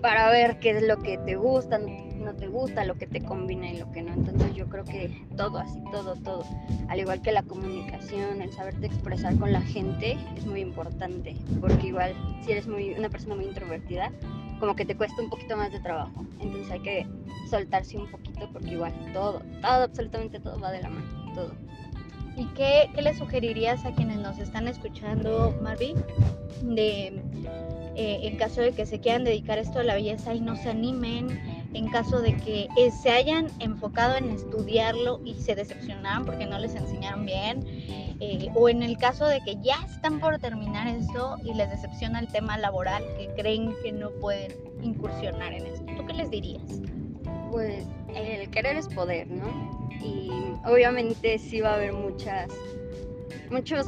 para 0.00 0.30
ver 0.30 0.60
qué 0.60 0.70
es 0.70 0.82
lo 0.82 0.98
que 0.98 1.18
te 1.18 1.34
gusta, 1.34 1.78
no 1.78 1.86
te 1.86 2.11
gusta, 2.52 2.84
lo 2.84 2.94
que 2.94 3.06
te 3.06 3.20
combina 3.20 3.70
y 3.70 3.78
lo 3.78 3.90
que 3.92 4.02
no. 4.02 4.12
Entonces 4.12 4.54
yo 4.54 4.66
creo 4.68 4.84
que 4.84 5.10
todo 5.36 5.58
así, 5.58 5.78
todo, 5.90 6.14
todo. 6.16 6.44
Al 6.88 7.00
igual 7.00 7.22
que 7.22 7.32
la 7.32 7.42
comunicación, 7.42 8.40
el 8.40 8.52
saberte 8.52 8.86
expresar 8.86 9.36
con 9.38 9.52
la 9.52 9.62
gente 9.62 10.16
es 10.36 10.46
muy 10.46 10.60
importante, 10.60 11.36
porque 11.60 11.88
igual 11.88 12.14
si 12.44 12.52
eres 12.52 12.66
muy 12.66 12.94
una 12.94 13.08
persona 13.08 13.34
muy 13.34 13.46
introvertida, 13.46 14.12
como 14.60 14.76
que 14.76 14.84
te 14.84 14.96
cuesta 14.96 15.20
un 15.20 15.30
poquito 15.30 15.56
más 15.56 15.72
de 15.72 15.80
trabajo. 15.80 16.24
Entonces 16.40 16.70
hay 16.70 16.80
que 16.80 17.06
soltarse 17.50 17.98
un 17.98 18.10
poquito 18.10 18.48
porque 18.52 18.70
igual 18.70 18.92
todo, 19.12 19.42
todo, 19.60 19.82
absolutamente 19.82 20.38
todo 20.38 20.60
va 20.60 20.70
de 20.70 20.82
la 20.82 20.90
mano, 20.90 21.34
todo. 21.34 21.52
¿Y 22.36 22.46
qué, 22.54 22.88
qué 22.94 23.02
le 23.02 23.14
sugerirías 23.14 23.84
a 23.84 23.92
quienes 23.92 24.18
nos 24.18 24.38
están 24.38 24.66
escuchando, 24.66 25.54
Marvin? 25.60 25.96
De, 26.62 27.20
eh, 27.94 28.20
en 28.22 28.36
caso 28.38 28.62
de 28.62 28.72
que 28.72 28.86
se 28.86 29.00
quieran 29.00 29.24
dedicar 29.24 29.58
esto 29.58 29.80
a 29.80 29.82
la 29.82 29.94
belleza 29.94 30.32
y 30.32 30.40
no 30.40 30.56
se 30.56 30.70
animen, 30.70 31.61
en 31.74 31.88
caso 31.88 32.20
de 32.20 32.36
que 32.36 32.68
eh, 32.76 32.90
se 32.90 33.10
hayan 33.10 33.48
enfocado 33.58 34.16
en 34.16 34.30
estudiarlo 34.30 35.20
y 35.24 35.34
se 35.34 35.54
decepcionaron 35.54 36.24
porque 36.24 36.46
no 36.46 36.58
les 36.58 36.74
enseñaron 36.74 37.24
bien, 37.26 37.64
eh, 38.20 38.48
o 38.54 38.68
en 38.68 38.82
el 38.82 38.98
caso 38.98 39.26
de 39.26 39.40
que 39.40 39.56
ya 39.62 39.76
están 39.86 40.20
por 40.20 40.38
terminar 40.38 40.86
esto 40.86 41.36
y 41.44 41.54
les 41.54 41.70
decepciona 41.70 42.20
el 42.20 42.28
tema 42.28 42.58
laboral, 42.58 43.04
que 43.16 43.28
creen 43.36 43.74
que 43.82 43.92
no 43.92 44.10
pueden 44.10 44.52
incursionar 44.82 45.52
en 45.52 45.66
esto, 45.66 45.86
¿tú 45.96 46.06
qué 46.06 46.12
les 46.12 46.30
dirías? 46.30 46.62
Pues 47.50 47.84
el 48.14 48.48
querer 48.50 48.76
es 48.76 48.88
poder, 48.88 49.28
¿no? 49.28 49.82
y 50.04 50.30
obviamente 50.64 51.38
sí 51.38 51.60
va 51.60 51.70
a 51.70 51.74
haber 51.74 51.92
muchas, 51.92 52.48
muchos 53.50 53.86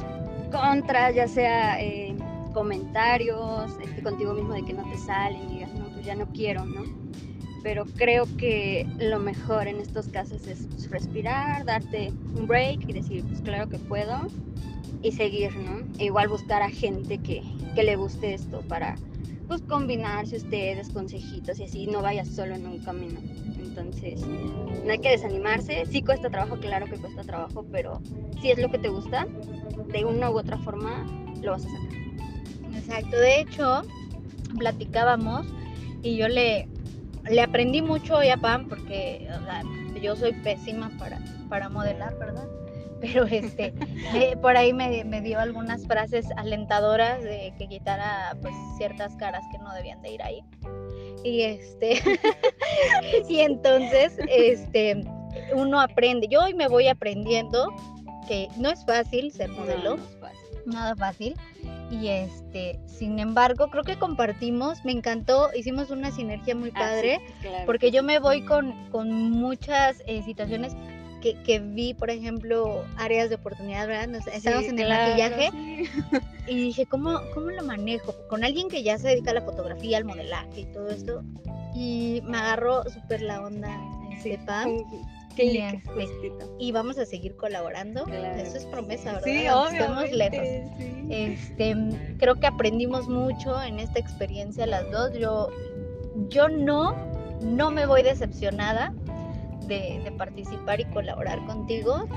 contras, 0.51 1.15
ya 1.15 1.27
sea 1.27 1.81
eh, 1.81 2.15
comentarios 2.53 3.71
este, 3.81 4.01
contigo 4.01 4.33
mismo 4.33 4.53
de 4.53 4.63
que 4.63 4.73
no 4.73 4.89
te 4.89 4.97
salen 4.97 5.49
y 5.49 5.53
digas, 5.55 5.73
no, 5.73 5.85
pues 5.89 6.05
ya 6.05 6.15
no 6.15 6.27
quiero, 6.27 6.65
¿no? 6.65 6.83
Pero 7.65 7.85
creo 7.95 8.27
que 8.37 8.85
lo 8.99 9.17
mejor 9.17 9.67
en 9.67 9.77
estos 9.77 10.07
casos 10.07 10.45
es 10.45 10.67
pues, 10.69 10.87
respirar, 10.91 11.65
darte 11.65 12.13
un 12.35 12.45
break 12.45 12.87
y 12.87 12.93
decir, 12.93 13.25
pues 13.25 13.41
claro 13.41 13.67
que 13.67 13.79
puedo 13.79 14.27
y 15.01 15.11
seguir, 15.11 15.55
¿no? 15.55 15.79
E 15.97 16.05
igual 16.05 16.27
buscar 16.27 16.61
a 16.61 16.69
gente 16.69 17.17
que, 17.17 17.41
que 17.73 17.81
le 17.81 17.95
guste 17.95 18.35
esto 18.35 18.61
para 18.67 18.97
pues 19.47 19.63
combinarse 19.63 20.35
ustedes, 20.35 20.89
consejitos 20.89 21.59
y 21.59 21.63
así, 21.63 21.87
no 21.87 22.03
vayas 22.03 22.27
solo 22.27 22.53
en 22.53 22.67
un 22.67 22.83
camino. 22.83 23.19
Entonces, 23.57 24.21
no 24.21 24.91
hay 24.91 24.99
que 24.99 25.09
desanimarse. 25.09 25.87
Sí 25.87 26.03
cuesta 26.03 26.29
trabajo, 26.29 26.57
claro 26.57 26.85
que 26.85 26.97
cuesta 26.97 27.23
trabajo, 27.23 27.65
pero 27.71 27.99
si 28.43 28.51
es 28.51 28.59
lo 28.59 28.69
que 28.69 28.77
te 28.77 28.89
gusta, 28.89 29.25
de 29.91 30.05
una 30.05 30.29
u 30.29 30.37
otra 30.37 30.59
forma 30.59 31.03
lo 31.41 31.49
vas 31.53 31.65
a 31.65 31.69
sacar. 31.69 32.77
Exacto, 32.77 33.17
de 33.17 33.41
hecho, 33.41 33.81
platicábamos 34.55 35.47
y 36.03 36.17
yo 36.17 36.27
le, 36.27 36.69
le 37.29 37.41
aprendí 37.41 37.81
mucho 37.81 38.17
a 38.17 38.37
Pam 38.37 38.67
porque 38.67 39.27
yo 40.01 40.15
soy 40.15 40.33
pésima 40.33 40.91
para, 40.99 41.19
para 41.49 41.69
modelar, 41.69 42.17
¿verdad? 42.17 42.47
Pero 43.01 43.25
este, 43.25 43.73
por 44.41 44.55
ahí 44.55 44.73
me, 44.73 45.03
me, 45.03 45.21
dio 45.21 45.39
algunas 45.39 45.85
frases 45.85 46.27
alentadoras 46.37 47.21
de 47.23 47.53
que 47.57 47.67
quitara 47.67 48.37
pues 48.41 48.53
ciertas 48.77 49.15
caras 49.17 49.43
que 49.51 49.57
no 49.57 49.73
debían 49.73 50.01
de 50.01 50.11
ir 50.11 50.23
ahí. 50.23 50.43
Y 51.23 51.41
este, 51.41 52.01
y 53.29 53.39
entonces, 53.39 54.17
este, 54.29 55.03
uno 55.55 55.81
aprende. 55.81 56.27
Yo 56.27 56.41
hoy 56.43 56.53
me 56.53 56.67
voy 56.67 56.87
aprendiendo 56.87 57.73
que 58.27 58.47
no 58.57 58.69
es 58.69 58.85
fácil 58.85 59.31
ser 59.31 59.49
modelo. 59.49 59.97
Nada 60.65 60.95
fácil. 60.95 61.35
Y 61.91 62.07
este, 62.07 62.79
sin 62.85 63.19
embargo, 63.19 63.67
creo 63.69 63.83
que 63.83 63.97
compartimos, 63.97 64.83
me 64.83 64.91
encantó, 64.91 65.49
hicimos 65.55 65.91
una 65.91 66.11
sinergia 66.11 66.55
muy 66.55 66.71
ah, 66.73 66.79
padre, 66.79 67.19
porque 67.65 67.91
yo 67.91 68.01
me 68.01 68.19
voy 68.19 68.43
con, 68.43 68.89
con 68.89 69.11
muchas 69.31 70.01
eh, 70.07 70.23
situaciones 70.23 70.75
que, 71.21 71.41
que, 71.43 71.59
vi, 71.59 71.93
por 71.93 72.09
ejemplo, 72.09 72.83
áreas 72.97 73.29
de 73.29 73.35
oportunidad, 73.35 73.87
¿verdad? 73.87 74.21
estábamos 74.33 74.65
en 74.67 74.79
el 74.79 74.89
maquillaje 74.89 75.49
y 76.47 76.55
dije, 76.55 76.85
¿cómo, 76.85 77.19
¿cómo 77.33 77.51
lo 77.51 77.63
manejo? 77.63 78.15
Con 78.29 78.43
alguien 78.43 78.67
que 78.67 78.83
ya 78.83 78.97
se 78.97 79.09
dedica 79.09 79.31
a 79.31 79.35
la 79.35 79.41
fotografía, 79.41 79.97
al 79.97 80.05
modelaje 80.05 80.61
y 80.61 80.65
todo 80.65 80.89
esto. 80.89 81.23
Y 81.75 82.21
me 82.25 82.37
agarró 82.37 82.83
súper 82.89 83.21
la 83.21 83.41
onda 83.41 83.77
de 84.23 84.39
Pam 84.39 84.69
y, 85.37 86.71
vamos 86.71 86.97
a 86.97 87.05
seguir 87.05 87.35
colaborando. 87.35 88.05
Eso 88.07 88.57
es 88.57 88.65
promesa, 88.65 89.19
¿verdad? 89.19 89.69
Sí, 89.69 89.77
Estamos 89.77 90.11
lejos. 90.11 90.47
Este, 91.09 91.75
creo 92.17 92.35
que 92.35 92.47
aprendimos 92.47 93.07
mucho 93.07 93.61
en 93.61 93.79
esta 93.79 93.99
experiencia 93.99 94.65
las 94.65 94.89
dos. 94.91 95.13
Yo, 95.17 95.49
yo 96.29 96.47
no, 96.49 96.95
no 97.41 97.71
me 97.71 97.85
voy 97.85 98.03
decepcionada 98.03 98.93
de, 99.67 100.13
participar 100.17 100.79
y 100.79 100.85
colaborar 100.85 101.45
contigo. 101.45 102.07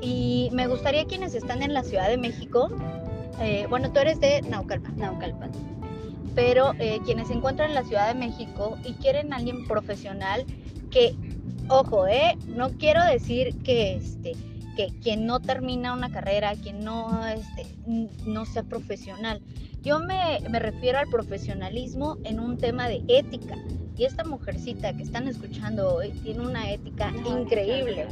Y 0.00 0.48
me 0.52 0.66
gustaría 0.66 1.04
quienes 1.06 1.34
están 1.34 1.62
en 1.62 1.74
la 1.74 1.82
Ciudad 1.82 2.08
de 2.08 2.16
México, 2.16 2.70
eh, 3.40 3.66
bueno, 3.68 3.92
tú 3.92 4.00
eres 4.00 4.20
de 4.20 4.42
Naucalpan. 4.42 4.96
Naucalpan. 4.96 5.50
Pero 6.34 6.72
eh, 6.78 7.00
quienes 7.04 7.28
se 7.28 7.34
encuentran 7.34 7.70
en 7.70 7.74
la 7.74 7.82
Ciudad 7.82 8.08
de 8.08 8.14
México 8.14 8.76
y 8.84 8.92
quieren 8.94 9.32
alguien 9.32 9.66
profesional 9.66 10.44
que 10.90 11.14
ojo, 11.68 12.06
¿eh? 12.06 12.36
No 12.46 12.70
quiero 12.70 13.04
decir 13.04 13.54
que, 13.62 13.96
este, 13.96 14.32
que 14.76 14.88
quien 15.02 15.26
no 15.26 15.40
termina 15.40 15.92
una 15.92 16.10
carrera, 16.10 16.54
quien 16.54 16.84
no, 16.84 17.26
este, 17.26 17.66
no 18.26 18.44
sea 18.46 18.62
profesional. 18.62 19.40
Yo 19.82 20.00
me, 20.00 20.40
me 20.50 20.58
refiero 20.58 20.98
al 20.98 21.06
profesionalismo 21.08 22.18
en 22.24 22.40
un 22.40 22.58
tema 22.58 22.88
de 22.88 23.02
ética. 23.08 23.56
Y 23.96 24.04
esta 24.04 24.24
mujercita 24.24 24.92
que 24.94 25.02
están 25.02 25.26
escuchando 25.26 25.94
hoy 25.94 26.10
tiene 26.22 26.40
una 26.40 26.70
ética 26.70 27.12
increíble. 27.24 28.06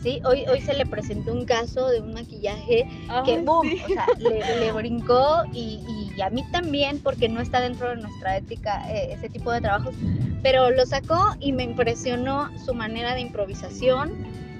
¿sí? 0.00 0.20
Hoy, 0.24 0.44
hoy 0.46 0.60
se 0.60 0.74
le 0.74 0.86
presentó 0.86 1.32
un 1.32 1.44
caso 1.44 1.88
de 1.88 2.00
un 2.00 2.12
maquillaje 2.12 2.86
que, 3.24 3.38
boom, 3.40 3.68
o 3.84 3.88
sea, 3.88 4.06
le, 4.18 4.70
brincó 4.72 5.42
y, 5.52 5.80
y, 5.88 6.03
a 6.22 6.30
mí 6.30 6.44
también, 6.52 7.00
porque 7.00 7.28
no 7.28 7.40
está 7.40 7.60
dentro 7.60 7.90
de 7.90 7.96
nuestra 7.96 8.36
ética 8.36 8.90
eh, 8.90 9.12
ese 9.12 9.28
tipo 9.28 9.50
de 9.52 9.60
trabajos, 9.60 9.94
pero 10.42 10.70
lo 10.70 10.86
sacó 10.86 11.20
y 11.40 11.52
me 11.52 11.64
impresionó 11.64 12.50
su 12.58 12.74
manera 12.74 13.14
de 13.14 13.20
improvisación, 13.20 14.12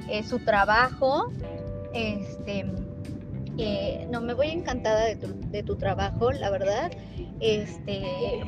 eh, 0.09 0.23
su 0.23 0.39
trabajo. 0.41 1.31
Este, 1.93 2.67
eh, 3.59 4.07
no, 4.11 4.21
me 4.21 4.35
voy 4.35 4.49
encantada 4.49 5.05
de 5.05 5.17
tu, 5.17 5.29
de 5.51 5.63
tu, 5.63 5.77
trabajo, 5.77 6.33
la 6.33 6.51
verdad. 6.51 6.91
Este, 7.41 8.03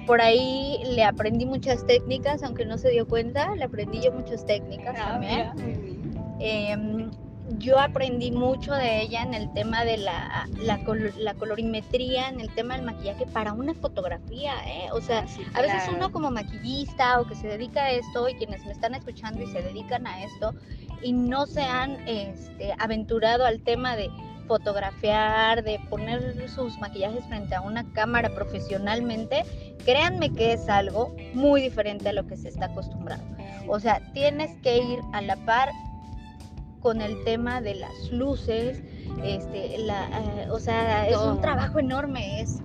por 0.07 0.21
ahí 0.21 0.79
le 0.95 1.05
aprendí 1.05 1.47
muchas 1.47 1.87
técnicas, 1.87 2.43
aunque 2.43 2.65
no 2.65 2.79
se 2.79 2.91
dio 2.91 3.07
cuenta, 3.07 3.55
le 3.55 3.65
aprendí 3.65 4.01
yo 4.01 4.13
muchas 4.13 4.45
técnicas 4.47 4.97
ah, 4.99 5.13
también. 5.13 5.97
Em, 6.41 7.11
yo 7.59 7.79
aprendí 7.79 8.31
mucho 8.31 8.73
de 8.75 9.03
ella 9.03 9.23
en 9.23 9.35
el 9.35 9.53
tema 9.53 9.85
de 9.85 9.99
la, 9.99 10.49
la, 10.59 11.35
colorimetría, 11.35 12.29
en 12.29 12.41
el 12.41 12.53
tema 12.55 12.76
del 12.76 12.85
maquillaje 12.85 13.26
para 13.26 13.53
una 13.53 13.75
fotografía, 13.75 14.55
¿eh? 14.67 14.88
O 14.93 15.00
sea, 15.00 15.25
a 15.55 15.62
veces 15.62 15.83
uno 15.95 16.11
como 16.11 16.31
maquillista 16.31 17.21
o 17.21 17.26
que 17.26 17.35
se 17.35 17.49
dedica 17.49 17.85
a 17.85 17.91
esto 17.93 18.29
y 18.29 18.35
quienes 18.35 18.65
me 18.65 18.73
están 18.73 18.95
escuchando 18.95 19.43
y 19.43 19.47
se 19.47 19.62
dedican 19.62 20.07
a 20.07 20.25
esto 20.25 20.55
y 21.03 21.12
no 21.12 21.47
se 21.47 21.62
han 21.62 21.93
este, 22.09 22.75
aventurado 22.79 23.45
al 23.45 23.61
tema 23.61 23.97
de 23.97 24.11
fotografiar, 24.47 25.62
de 25.62 25.81
poner 25.91 26.49
sus 26.49 26.79
maquillajes 26.79 27.25
frente 27.26 27.55
a 27.55 27.61
una 27.61 27.85
cámara 27.93 28.29
profesionalmente, 28.31 29.45
créanme 29.85 30.33
que 30.33 30.53
es 30.53 30.69
algo 30.69 31.15
muy 31.35 31.61
diferente 31.61 32.09
a 32.09 32.12
lo 32.12 32.26
que 32.26 32.37
se 32.37 32.49
está 32.49 32.67
acostumbrado. 32.67 33.23
O 33.69 33.81
sea, 33.81 34.00
tienes 34.12 34.50
que 34.62 34.79
ir 34.79 35.00
a 35.12 35.21
la 35.21 35.37
par 35.45 35.71
con 36.87 37.02
el 37.02 37.25
tema 37.25 37.61
de 37.61 37.75
las 37.75 38.12
luces, 38.12 38.81
este, 39.25 39.76
la, 39.78 40.07
eh, 40.07 40.47
o 40.52 40.61
sea, 40.61 41.09
es 41.09 41.16
un 41.16 41.40
trabajo 41.40 41.81
enorme, 41.81 42.40
es, 42.40 42.61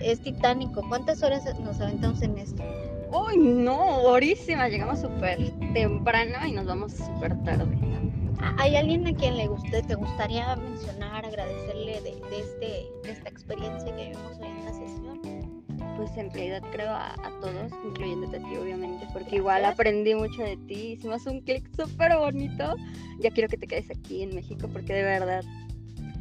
es 0.00 0.22
titánico. 0.22 0.82
¿Cuántas 0.88 1.22
horas 1.22 1.44
nos 1.60 1.78
aventamos 1.78 2.22
en 2.22 2.38
esto? 2.38 2.62
Uy, 3.12 3.36
no, 3.36 3.78
horísima, 4.04 4.70
llegamos 4.70 5.00
súper 5.00 5.50
temprano 5.74 6.46
y 6.46 6.52
nos 6.52 6.64
vamos 6.64 6.92
súper 6.92 7.36
tarde. 7.44 7.66
¿Hay 8.56 8.74
alguien 8.74 9.06
a 9.06 9.12
quien 9.12 9.36
le 9.36 9.48
guste, 9.48 9.82
te 9.82 9.96
gustaría 9.96 10.56
mencionar, 10.56 11.26
agradecerle 11.26 12.00
de, 12.00 12.12
de, 12.30 12.40
este, 12.40 12.86
de 13.02 13.10
esta 13.10 13.28
experiencia 13.28 13.94
que 13.94 14.04
vivimos 14.04 14.38
hoy 14.40 14.46
en 14.46 14.64
la 14.64 14.72
sesión? 14.72 15.37
Pues 15.98 16.16
en 16.16 16.30
realidad 16.30 16.62
creo 16.70 16.92
a, 16.92 17.12
todos, 17.40 17.72
incluyéndote 17.84 18.36
a 18.36 18.38
ti 18.38 18.56
obviamente, 18.56 19.04
porque 19.12 19.34
igual 19.34 19.64
aprendí 19.64 20.14
mucho 20.14 20.44
de 20.44 20.56
ti, 20.56 20.92
hicimos 20.92 21.26
un 21.26 21.40
clic 21.40 21.68
súper 21.74 22.16
bonito. 22.16 22.76
Ya 23.18 23.32
quiero 23.32 23.48
que 23.48 23.56
te 23.56 23.66
quedes 23.66 23.90
aquí 23.90 24.22
en 24.22 24.32
México 24.32 24.68
porque 24.72 24.94
de 24.94 25.02
verdad, 25.02 25.44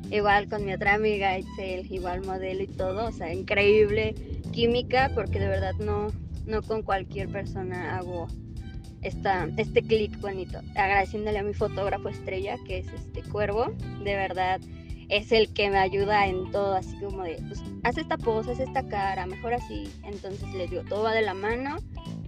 igual 0.09 0.49
con 0.49 0.65
mi 0.65 0.73
otra 0.73 0.95
amiga 0.95 1.37
Itzel, 1.37 1.85
igual 1.91 2.25
modelo 2.25 2.63
y 2.63 2.67
todo, 2.67 3.05
o 3.05 3.11
sea, 3.11 3.31
increíble 3.31 4.15
química 4.51 5.11
porque 5.13 5.39
de 5.39 5.47
verdad 5.47 5.75
no, 5.75 6.07
no 6.47 6.63
con 6.63 6.81
cualquier 6.81 7.29
persona 7.29 7.97
hago 7.97 8.25
esta, 9.03 9.47
este 9.57 9.83
clic 9.83 10.19
bonito. 10.19 10.59
Agradeciéndole 10.75 11.37
a 11.37 11.43
mi 11.43 11.53
fotógrafo 11.53 12.09
estrella, 12.09 12.57
que 12.65 12.79
es 12.79 12.87
este 12.87 13.21
cuervo, 13.29 13.67
de 14.03 14.15
verdad 14.15 14.59
es 15.09 15.31
el 15.31 15.53
que 15.53 15.69
me 15.69 15.77
ayuda 15.77 16.27
en 16.27 16.51
todo, 16.51 16.73
así 16.73 16.97
como 16.99 17.23
de, 17.23 17.41
pues, 17.47 17.63
haz 17.83 17.97
esta 17.97 18.17
pose, 18.17 18.51
haz 18.51 18.59
esta 18.59 18.87
cara, 18.87 19.25
mejor 19.25 19.53
así. 19.53 19.89
Entonces 20.03 20.53
les 20.53 20.69
digo, 20.69 20.83
todo 20.83 21.03
va 21.03 21.13
de 21.13 21.21
la 21.21 21.33
mano, 21.33 21.77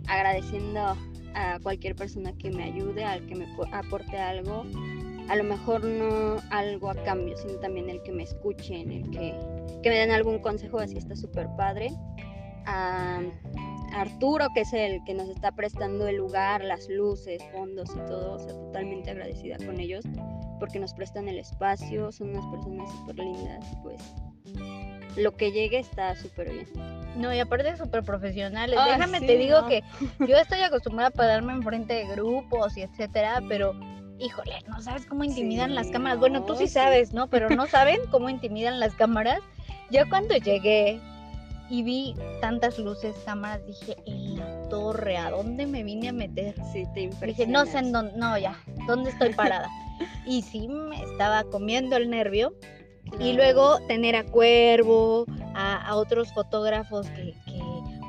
agradeciendo 0.07 0.95
a 1.35 1.59
cualquier 1.61 1.95
persona 1.95 2.33
que 2.37 2.51
me 2.51 2.63
ayude, 2.63 3.03
al 3.03 3.25
que 3.25 3.35
me 3.35 3.47
aporte 3.73 4.17
algo. 4.17 4.65
A 5.27 5.35
lo 5.35 5.43
mejor 5.43 5.83
no 5.83 6.37
algo 6.49 6.89
a 6.89 6.95
cambio, 7.03 7.37
sino 7.37 7.55
también 7.55 7.89
el 7.89 8.01
que 8.01 8.11
me 8.11 8.23
escuchen, 8.23 8.91
el 8.91 9.09
que, 9.11 9.35
que 9.83 9.89
me 9.89 9.95
den 9.95 10.11
algún 10.11 10.39
consejo, 10.39 10.79
así 10.79 10.97
está 10.97 11.15
súper 11.15 11.47
padre. 11.55 11.91
A, 12.65 13.21
Arturo, 13.93 14.47
que 14.53 14.61
es 14.61 14.73
el 14.73 15.03
que 15.03 15.15
nos 15.15 15.27
está 15.29 15.51
prestando 15.51 16.07
el 16.07 16.17
lugar, 16.17 16.63
las 16.63 16.87
luces, 16.89 17.41
fondos 17.51 17.89
y 17.95 17.99
todo, 18.05 18.33
o 18.33 18.39
sea, 18.39 18.53
totalmente 18.53 19.09
agradecida 19.09 19.57
con 19.57 19.79
ellos 19.79 20.05
porque 20.59 20.79
nos 20.79 20.93
prestan 20.93 21.27
el 21.27 21.39
espacio, 21.39 22.11
son 22.11 22.29
unas 22.29 22.45
personas 22.47 22.89
súper 22.91 23.15
lindas, 23.15 23.65
pues 23.81 24.01
lo 25.15 25.35
que 25.35 25.51
llegue 25.51 25.79
está 25.79 26.15
súper 26.15 26.51
bien. 26.51 26.67
No, 27.15 27.33
y 27.33 27.39
aparte 27.39 27.75
súper 27.75 28.03
profesionales. 28.03 28.77
Ah, 28.79 28.87
Déjame 28.91 29.19
te 29.19 29.37
digo 29.37 29.67
que 29.67 29.83
yo 30.19 30.37
estoy 30.37 30.61
acostumbrada 30.61 31.09
a 31.09 31.11
pararme 31.11 31.53
enfrente 31.53 31.93
de 31.93 32.07
grupos 32.07 32.77
y 32.77 32.81
etcétera, 32.81 33.41
pero 33.47 33.73
híjole, 34.19 34.59
no 34.67 34.81
sabes 34.81 35.05
cómo 35.05 35.23
intimidan 35.23 35.75
las 35.75 35.87
cámaras. 35.87 36.19
Bueno, 36.19 36.43
tú 36.43 36.55
sí 36.55 36.67
sabes, 36.67 37.13
¿no? 37.13 37.27
Pero 37.27 37.49
no 37.49 37.67
saben 37.67 37.99
cómo 38.11 38.29
intimidan 38.29 38.79
las 38.79 38.93
cámaras. 38.93 39.39
Yo 39.89 40.07
cuando 40.09 40.35
llegué 40.35 41.01
y 41.69 41.83
vi 41.83 42.15
tantas 42.41 42.77
luces, 42.77 43.15
cámaras, 43.25 43.65
dije, 43.65 43.97
en 44.05 44.37
la 44.37 44.69
torre, 44.69 45.17
¿a 45.17 45.31
dónde 45.31 45.65
me 45.65 45.83
vine 45.83 46.09
a 46.09 46.13
meter? 46.13 46.55
Sí, 46.71 46.85
te 46.93 47.09
Dije, 47.25 47.47
no 47.47 47.65
sé 47.65 47.79
en 47.79 47.91
dónde, 47.91 48.13
no, 48.17 48.37
ya, 48.37 48.55
¿dónde 48.87 49.09
estoy 49.09 49.33
parada? 49.33 49.69
y 50.25 50.41
sí, 50.41 50.67
me 50.67 51.03
estaba 51.03 51.43
comiendo 51.45 51.97
el 51.97 52.09
nervio. 52.09 52.53
Y 53.19 53.33
luego 53.33 53.79
tener 53.87 54.15
a 54.15 54.23
Cuervo, 54.23 55.25
a, 55.55 55.95
otros 55.95 56.31
fotógrafos 56.31 57.07
que, 57.09 57.33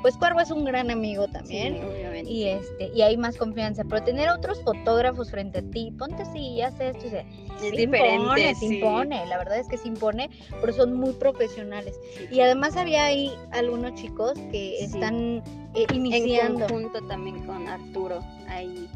pues 0.01 0.15
Cuervo 0.17 0.41
es 0.41 0.51
un 0.51 0.63
gran 0.63 0.91
amigo 0.91 1.27
también. 1.27 1.75
Sí, 1.75 1.81
obviamente. 1.83 2.31
Y 2.31 2.47
este, 2.47 2.91
y 2.93 3.01
hay 3.01 3.17
más 3.17 3.37
confianza, 3.37 3.83
pero 3.83 4.03
tener 4.03 4.29
a 4.29 4.35
otros 4.35 4.61
fotógrafos 4.61 5.31
frente 5.31 5.59
a 5.59 5.61
ti, 5.63 5.91
ponte 5.97 6.21
así, 6.23 6.61
haz 6.61 6.79
esto, 6.79 7.07
y 7.07 7.09
se, 7.09 7.19
es 7.19 7.25
se 7.59 7.71
diferente. 7.71 8.15
impone, 8.15 8.55
se 8.55 8.65
impone, 8.65 9.25
la 9.25 9.37
verdad 9.37 9.59
es 9.59 9.67
que 9.67 9.77
se 9.77 9.87
impone, 9.87 10.29
pero 10.59 10.73
son 10.73 10.93
muy 10.93 11.13
profesionales. 11.13 11.99
Sí. 12.17 12.27
Y 12.35 12.41
además 12.41 12.77
había 12.77 13.05
ahí 13.05 13.31
algunos 13.51 13.95
chicos 13.95 14.33
que 14.51 14.83
están 14.83 15.43
eh, 15.75 15.85
en 15.89 15.95
iniciando. 15.95 16.67
conjunto 16.67 16.99
también 17.07 17.43
con 17.45 17.67
Arturo 17.67 18.19
ahí 18.47 18.87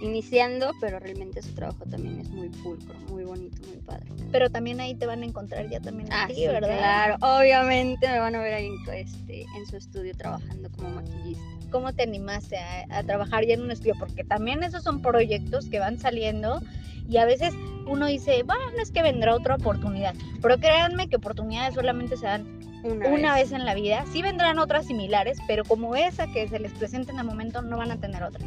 iniciando, 0.00 0.72
pero 0.80 0.98
realmente 0.98 1.42
su 1.42 1.52
trabajo 1.54 1.84
también 1.90 2.20
es 2.20 2.28
muy 2.30 2.48
pulcro, 2.48 2.94
muy 3.10 3.24
bonito, 3.24 3.56
muy 3.68 3.78
padre. 3.78 4.06
Pero 4.30 4.50
también 4.50 4.80
ahí 4.80 4.94
te 4.94 5.06
van 5.06 5.22
a 5.22 5.26
encontrar 5.26 5.68
ya 5.68 5.80
también 5.80 6.12
a 6.12 6.24
Ah, 6.24 6.26
ti, 6.28 6.34
sí, 6.34 6.46
¿verdad? 6.46 6.76
claro, 6.78 7.16
obviamente 7.20 8.08
me 8.08 8.18
van 8.20 8.34
a 8.34 8.40
ver 8.40 8.54
ahí 8.54 8.66
en, 8.66 8.94
este, 8.94 9.42
en 9.56 9.66
su 9.66 9.76
estudio 9.76 10.14
trabajando 10.16 10.70
como 10.70 10.90
maquillista. 10.90 11.44
¿Cómo 11.70 11.92
te 11.92 12.02
animaste 12.04 12.56
a, 12.58 12.86
a 12.90 13.02
trabajar 13.02 13.44
ya 13.44 13.54
en 13.54 13.62
un 13.62 13.70
estudio? 13.70 13.94
Porque 13.98 14.24
también 14.24 14.62
esos 14.62 14.82
son 14.84 15.02
proyectos 15.02 15.66
que 15.68 15.78
van 15.78 15.98
saliendo 15.98 16.60
y 17.08 17.16
a 17.18 17.24
veces 17.26 17.52
uno 17.86 18.06
dice, 18.06 18.42
bueno, 18.42 18.62
es 18.82 18.90
que 18.90 19.02
vendrá 19.02 19.34
otra 19.34 19.56
oportunidad. 19.56 20.14
Pero 20.40 20.58
créanme 20.58 21.08
que 21.08 21.16
oportunidades 21.16 21.74
solamente 21.74 22.16
se 22.16 22.26
dan 22.26 22.46
Una, 22.84 23.08
una 23.08 23.34
vez 23.34 23.52
en 23.52 23.64
la 23.66 23.74
vida. 23.74 24.04
Sí 24.12 24.22
vendrán 24.22 24.58
otras 24.58 24.86
similares, 24.86 25.38
pero 25.46 25.64
como 25.64 25.96
esa 25.96 26.26
que 26.26 26.48
se 26.48 26.58
les 26.58 26.72
presenta 26.72 27.12
en 27.12 27.18
el 27.18 27.24
momento, 27.24 27.60
no 27.62 27.76
van 27.78 27.90
a 27.90 27.96
tener 27.98 28.22
otra. 28.22 28.44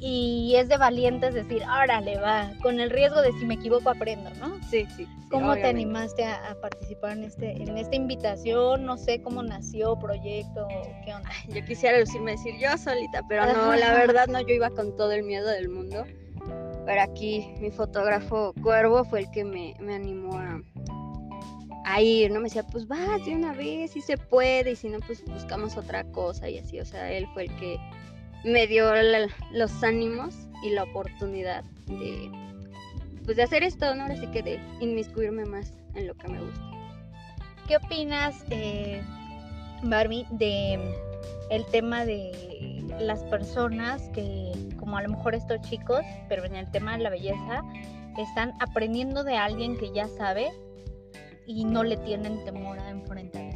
Y, 0.00 0.50
y 0.52 0.56
es 0.56 0.68
de 0.68 0.76
valientes 0.76 1.34
decir, 1.34 1.62
órale, 1.62 2.18
va, 2.18 2.50
con 2.62 2.80
el 2.80 2.90
riesgo 2.90 3.20
de 3.22 3.32
si 3.32 3.46
me 3.46 3.54
equivoco 3.54 3.90
aprendo, 3.90 4.30
¿no? 4.40 4.56
Sí, 4.70 4.86
sí. 4.96 5.06
sí, 5.06 5.08
¿Cómo 5.30 5.54
te 5.54 5.66
animaste 5.66 6.24
a, 6.24 6.50
a 6.50 6.54
participar 6.60 7.12
en 7.12 7.24
este 7.24 7.52
en 7.52 7.76
esta 7.78 7.96
invitación? 7.96 8.84
No 8.84 8.96
sé 8.96 9.22
cómo 9.22 9.42
nació, 9.42 9.98
proyecto, 9.98 10.68
qué 11.04 11.14
onda. 11.14 11.30
Yo 11.48 11.64
quisiera 11.64 11.98
lucirme 11.98 12.32
decir 12.32 12.54
yo 12.60 12.76
solita, 12.78 13.22
pero 13.28 13.46
no, 13.46 13.74
la 13.74 13.92
verdad 13.94 14.26
no, 14.28 14.40
yo 14.40 14.54
iba 14.54 14.70
con 14.70 14.96
todo 14.96 15.12
el 15.12 15.22
miedo 15.22 15.48
del 15.48 15.68
mundo. 15.68 16.04
Pero 16.84 17.00
aquí 17.00 17.54
mi 17.60 17.70
fotógrafo 17.70 18.52
Cuervo 18.62 19.04
fue 19.04 19.20
el 19.20 19.30
que 19.30 19.44
me, 19.44 19.74
me 19.78 19.94
animó 19.94 20.36
a, 20.36 20.60
a 21.84 22.00
ir, 22.00 22.30
¿no? 22.30 22.40
Me 22.40 22.44
decía, 22.44 22.64
pues 22.64 22.88
vas 22.88 23.24
de 23.24 23.34
una 23.34 23.52
vez, 23.52 23.92
si 23.92 24.00
se 24.00 24.16
puede, 24.16 24.72
y 24.72 24.76
si 24.76 24.88
no, 24.88 24.98
pues 25.00 25.24
buscamos 25.24 25.76
otra 25.76 26.04
cosa 26.04 26.48
y 26.48 26.58
así. 26.58 26.80
O 26.80 26.84
sea, 26.84 27.12
él 27.12 27.26
fue 27.34 27.44
el 27.44 27.56
que 27.56 27.78
me 28.44 28.66
dio 28.66 28.92
la- 28.94 29.28
los 29.52 29.82
ánimos 29.82 30.34
y 30.62 30.70
la 30.70 30.84
oportunidad 30.84 31.64
de, 31.86 32.30
pues, 33.24 33.36
de 33.36 33.42
hacer 33.42 33.62
esto, 33.62 33.94
¿no? 33.94 34.02
Ahora 34.02 34.16
sí 34.16 34.26
que 34.28 34.42
de 34.42 34.60
inmiscuirme 34.80 35.44
más 35.44 35.72
en 35.94 36.06
lo 36.06 36.14
que 36.14 36.28
me 36.28 36.40
gusta. 36.40 36.70
¿Qué 37.68 37.76
opinas, 37.76 38.44
eh, 38.50 39.02
Barbie, 39.84 40.26
de 40.30 40.78
el 41.50 41.64
tema 41.66 42.04
de 42.04 42.82
las 43.00 43.22
personas 43.24 44.08
que, 44.10 44.52
como 44.78 44.96
a 44.96 45.02
lo 45.02 45.10
mejor 45.10 45.34
estos 45.34 45.60
chicos, 45.62 46.00
pero 46.28 46.44
en 46.44 46.56
el 46.56 46.70
tema 46.70 46.96
de 46.96 47.02
la 47.04 47.10
belleza, 47.10 47.62
están 48.18 48.52
aprendiendo 48.60 49.24
de 49.24 49.36
alguien 49.36 49.76
que 49.78 49.92
ya 49.92 50.06
sabe 50.08 50.50
y 51.46 51.64
no 51.64 51.82
le 51.82 51.96
tienen 51.98 52.44
temor 52.44 52.78
a 52.78 52.90
enfrentar 52.90 53.51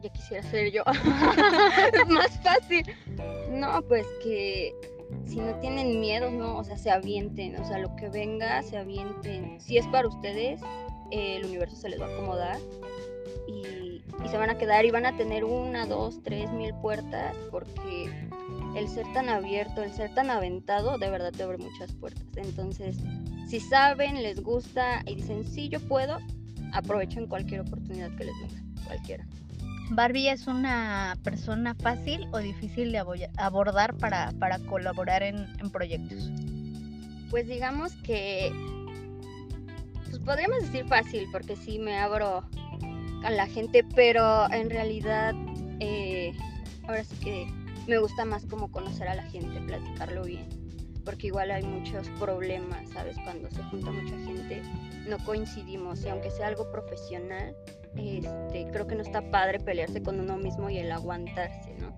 ya 0.00 0.10
quisiera 0.10 0.42
ser 0.50 0.72
yo. 0.72 0.82
Más 2.08 2.40
fácil. 2.42 2.84
No, 3.50 3.82
pues 3.82 4.06
que 4.22 4.74
si 5.26 5.36
no 5.36 5.54
tienen 5.60 6.00
miedo, 6.00 6.30
¿no? 6.30 6.58
O 6.58 6.64
sea, 6.64 6.76
se 6.76 6.90
avienten. 6.90 7.56
O 7.60 7.66
sea, 7.66 7.78
lo 7.78 7.94
que 7.96 8.08
venga, 8.08 8.62
se 8.62 8.76
avienten. 8.76 9.60
Si 9.60 9.78
es 9.78 9.86
para 9.88 10.08
ustedes, 10.08 10.60
el 11.10 11.44
universo 11.44 11.76
se 11.76 11.88
les 11.88 12.00
va 12.00 12.06
a 12.06 12.12
acomodar. 12.12 12.58
Y, 13.46 14.02
y 14.24 14.28
se 14.28 14.36
van 14.36 14.50
a 14.50 14.58
quedar 14.58 14.84
y 14.84 14.90
van 14.90 15.06
a 15.06 15.16
tener 15.16 15.44
una, 15.44 15.86
dos, 15.86 16.22
tres 16.22 16.50
mil 16.52 16.72
puertas. 16.74 17.34
Porque 17.50 18.10
el 18.76 18.88
ser 18.88 19.06
tan 19.12 19.28
abierto, 19.28 19.82
el 19.82 19.92
ser 19.92 20.14
tan 20.14 20.30
aventado, 20.30 20.98
de 20.98 21.10
verdad 21.10 21.32
te 21.32 21.42
abre 21.42 21.58
muchas 21.58 21.92
puertas. 21.92 22.24
Entonces, 22.36 22.96
si 23.48 23.60
saben, 23.60 24.22
les 24.22 24.42
gusta 24.42 25.02
y 25.06 25.16
dicen, 25.16 25.44
sí, 25.44 25.68
yo 25.68 25.80
puedo, 25.80 26.18
aprovechen 26.72 27.26
cualquier 27.26 27.60
oportunidad 27.60 28.14
que 28.16 28.24
les 28.24 28.34
venga. 28.40 28.62
Cualquiera. 28.86 29.26
¿Barbie 29.90 30.28
es 30.30 30.46
una 30.46 31.16
persona 31.24 31.74
fácil 31.74 32.28
o 32.32 32.38
difícil 32.38 32.92
de 32.92 32.98
abo- 33.00 33.30
abordar 33.36 33.96
para, 33.96 34.32
para 34.38 34.58
colaborar 34.60 35.22
en, 35.22 35.46
en 35.58 35.70
proyectos? 35.70 36.30
Pues 37.28 37.48
digamos 37.48 37.92
que, 38.04 38.52
pues 40.04 40.18
podríamos 40.20 40.60
decir 40.62 40.84
fácil, 40.86 41.26
porque 41.32 41.56
sí 41.56 41.78
me 41.78 41.98
abro 41.98 42.44
a 43.24 43.30
la 43.30 43.46
gente, 43.46 43.84
pero 43.94 44.50
en 44.52 44.70
realidad, 44.70 45.34
eh, 45.80 46.32
ahora 46.86 47.04
sí 47.04 47.16
que 47.16 47.46
me 47.86 47.98
gusta 47.98 48.24
más 48.24 48.46
como 48.46 48.70
conocer 48.70 49.08
a 49.08 49.14
la 49.16 49.24
gente, 49.24 49.60
platicarlo 49.60 50.24
bien, 50.24 50.48
porque 51.04 51.28
igual 51.28 51.50
hay 51.50 51.64
muchos 51.64 52.08
problemas, 52.20 52.88
¿sabes? 52.90 53.16
Cuando 53.24 53.50
se 53.50 53.62
junta 53.64 53.90
mucha 53.90 54.16
gente, 54.24 54.62
no 55.08 55.18
coincidimos, 55.18 56.04
y 56.04 56.08
aunque 56.08 56.30
sea 56.30 56.46
algo 56.48 56.70
profesional, 56.70 57.54
este, 57.96 58.68
creo 58.70 58.86
que 58.86 58.94
no 58.94 59.02
está 59.02 59.22
padre 59.30 59.58
pelearse 59.60 60.02
con 60.02 60.20
uno 60.20 60.36
mismo 60.36 60.70
y 60.70 60.78
el 60.78 60.90
aguantarse, 60.92 61.74
¿no? 61.78 61.92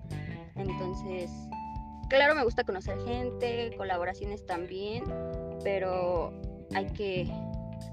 Entonces, 0.55 1.29
claro, 2.09 2.35
me 2.35 2.43
gusta 2.43 2.63
conocer 2.63 2.97
gente, 3.05 3.73
colaboraciones 3.77 4.45
también, 4.45 5.03
pero 5.63 6.33
hay 6.75 6.87
que, 6.87 7.27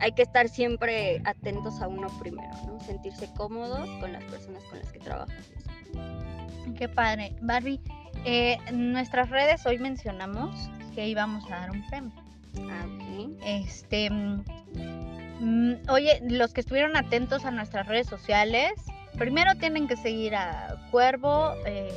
hay 0.00 0.12
que 0.12 0.22
estar 0.22 0.48
siempre 0.48 1.22
atentos 1.24 1.80
a 1.80 1.88
uno 1.88 2.08
primero, 2.18 2.50
¿no? 2.66 2.80
Sentirse 2.80 3.28
cómodos 3.36 3.88
con 4.00 4.12
las 4.12 4.24
personas 4.24 4.62
con 4.64 4.78
las 4.78 4.92
que 4.92 4.98
trabajas. 4.98 5.52
Qué 6.76 6.88
padre. 6.88 7.34
Barbie, 7.42 7.80
eh, 8.24 8.58
en 8.66 8.92
nuestras 8.92 9.30
redes 9.30 9.64
hoy 9.66 9.78
mencionamos 9.78 10.70
que 10.94 11.06
íbamos 11.06 11.44
a 11.46 11.60
dar 11.60 11.70
un 11.70 11.86
premio. 11.88 12.12
Ah, 12.70 12.86
ok. 12.86 13.38
Este, 13.44 14.10
oye, 15.88 16.20
los 16.28 16.52
que 16.52 16.60
estuvieron 16.60 16.96
atentos 16.96 17.44
a 17.44 17.50
nuestras 17.50 17.86
redes 17.86 18.06
sociales, 18.06 18.72
primero 19.16 19.54
tienen 19.56 19.88
que 19.88 19.96
seguir 19.96 20.34
a 20.34 20.76
Cuervo. 20.90 21.54
eh, 21.66 21.92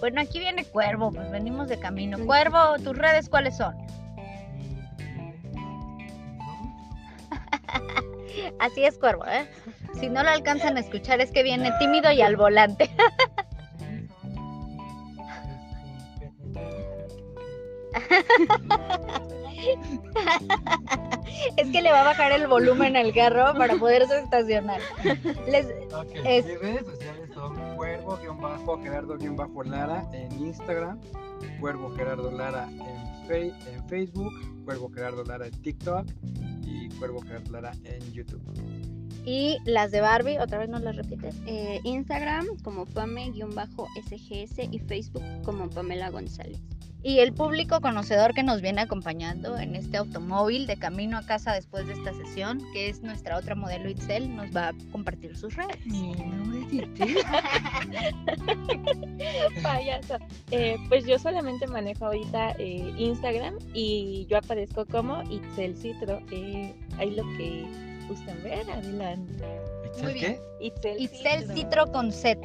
bueno, 0.00 0.20
aquí 0.20 0.38
viene 0.38 0.64
Cuervo, 0.64 1.10
pues 1.10 1.30
venimos 1.30 1.68
de 1.68 1.78
camino. 1.78 2.18
Cuervo, 2.24 2.78
¿tus 2.82 2.96
redes 2.96 3.28
cuáles 3.28 3.56
son? 3.56 3.74
Así 8.60 8.84
es, 8.84 8.98
Cuervo, 8.98 9.26
¿eh? 9.26 9.48
Si 9.98 10.08
no 10.08 10.22
lo 10.22 10.30
alcanzan 10.30 10.76
a 10.76 10.80
escuchar, 10.80 11.20
es 11.20 11.32
que 11.32 11.42
viene 11.42 11.72
tímido 11.80 12.12
y 12.12 12.22
al 12.22 12.36
volante. 12.36 12.90
es 21.56 21.68
que 21.70 21.82
le 21.82 21.90
va 21.92 22.00
a 22.02 22.04
bajar 22.04 22.32
el 22.32 22.46
volumen 22.46 22.96
al 22.96 23.12
carro 23.12 23.52
para 23.56 23.76
poderse 23.76 24.18
estacionar. 24.20 24.80
Les, 25.50 25.66
Ok, 25.94 26.12
Es- 26.24 26.46
Mis 26.46 26.58
redes 26.60 26.86
sociales 26.86 27.30
son 27.34 27.56
cuervo-gerardo-lara 27.76 30.06
en 30.12 30.32
Instagram, 30.46 31.00
cuervo 31.60 31.90
gerardo 31.94 32.30
lara 32.30 32.68
en, 32.70 33.26
Fe- 33.26 33.52
en 33.72 33.88
Facebook, 33.88 34.32
cuervo 34.64 34.90
gerardo 34.90 35.24
lara 35.24 35.46
en 35.46 35.62
TikTok 35.62 36.06
y 36.64 36.88
cuervo 36.90 37.20
gerardo 37.22 37.50
lara 37.52 37.72
en 37.84 38.12
YouTube. 38.12 38.42
y 39.24 39.58
las 39.64 39.90
de 39.90 40.00
Barbie, 40.00 40.38
otra 40.38 40.58
vez 40.58 40.68
nos 40.70 40.82
las 40.82 40.96
repites. 40.96 41.34
Eh, 41.46 41.80
Instagram 41.84 42.46
como 42.62 42.86
Pame-SGS 42.86 44.58
y 44.70 44.78
Facebook 44.78 45.22
como 45.44 45.68
Pamela 45.68 46.08
González. 46.10 46.60
Y 47.02 47.20
el 47.20 47.32
público 47.32 47.80
conocedor 47.80 48.34
que 48.34 48.42
nos 48.42 48.60
viene 48.60 48.80
acompañando 48.80 49.56
en 49.56 49.76
este 49.76 49.98
automóvil 49.98 50.66
de 50.66 50.76
camino 50.76 51.16
a 51.16 51.24
casa 51.24 51.52
después 51.52 51.86
de 51.86 51.92
esta 51.92 52.12
sesión, 52.12 52.60
que 52.72 52.88
es 52.88 53.02
nuestra 53.02 53.36
otra 53.36 53.54
modelo 53.54 53.88
Itzel, 53.88 54.34
nos 54.34 54.54
va 54.54 54.68
a 54.68 54.74
compartir 54.90 55.36
sus 55.36 55.54
redes. 55.54 55.78
Payaso. 59.62 60.18
Eh, 60.50 60.76
pues 60.88 61.06
yo 61.06 61.18
solamente 61.18 61.66
manejo 61.68 62.06
ahorita 62.06 62.56
eh, 62.58 62.92
Instagram 62.98 63.58
y 63.74 64.26
yo 64.28 64.38
aparezco 64.38 64.84
como 64.86 65.22
Itzel 65.30 65.76
Citro. 65.76 66.20
Eh, 66.32 66.74
ahí 66.98 67.12
lo 67.12 67.22
que 67.36 67.64
gusten 68.08 68.42
ver, 68.42 68.68
adelante. 68.70 69.44
Muy 70.02 70.14
bien. 70.14 70.40
¿Qué? 70.58 70.66
Itzel, 70.66 71.00
Itzel 71.00 71.48
Citro 71.54 71.92
con 71.92 72.10
Z. 72.10 72.40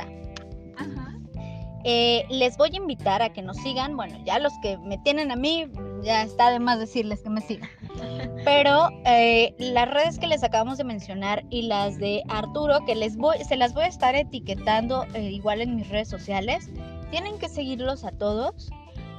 Eh, 1.84 2.26
les 2.30 2.58
voy 2.58 2.70
a 2.74 2.78
invitar 2.78 3.22
a 3.22 3.34
que 3.34 3.42
nos 3.42 3.58
sigan. 3.58 3.98
Bueno, 3.98 4.18
ya 4.26 4.40
los 4.40 4.54
que 4.62 4.78
me 4.78 4.98
tienen 5.00 5.32
a 5.32 5.36
mí, 5.36 5.68
ya 6.02 6.24
está 6.24 6.50
de 6.50 6.60
más 6.60 6.80
decirles 6.80 7.22
que 7.22 7.30
me 7.30 7.42
sigan. 7.42 7.70
Pero 8.46 8.90
eh, 9.06 9.54
las 9.58 9.90
redes 9.90 10.18
que 10.18 10.28
les 10.28 10.44
acabamos 10.44 10.78
de 10.78 10.84
mencionar 10.86 11.44
y 11.50 11.64
las 11.64 11.98
de 11.98 12.24
Arturo, 12.30 12.86
que 12.86 12.96
les 12.96 13.18
voy, 13.18 13.38
se 13.44 13.58
las 13.58 13.74
voy 13.74 13.84
a 13.84 13.88
estar 13.88 14.16
etiquetando 14.16 15.06
eh, 15.14 15.32
igual 15.32 15.62
en 15.62 15.76
mis 15.76 15.90
redes 15.90 16.10
sociales, 16.10 16.70
tienen 17.12 17.38
que 17.38 17.50
seguirlos 17.50 18.06
a 18.06 18.12
todos 18.12 18.70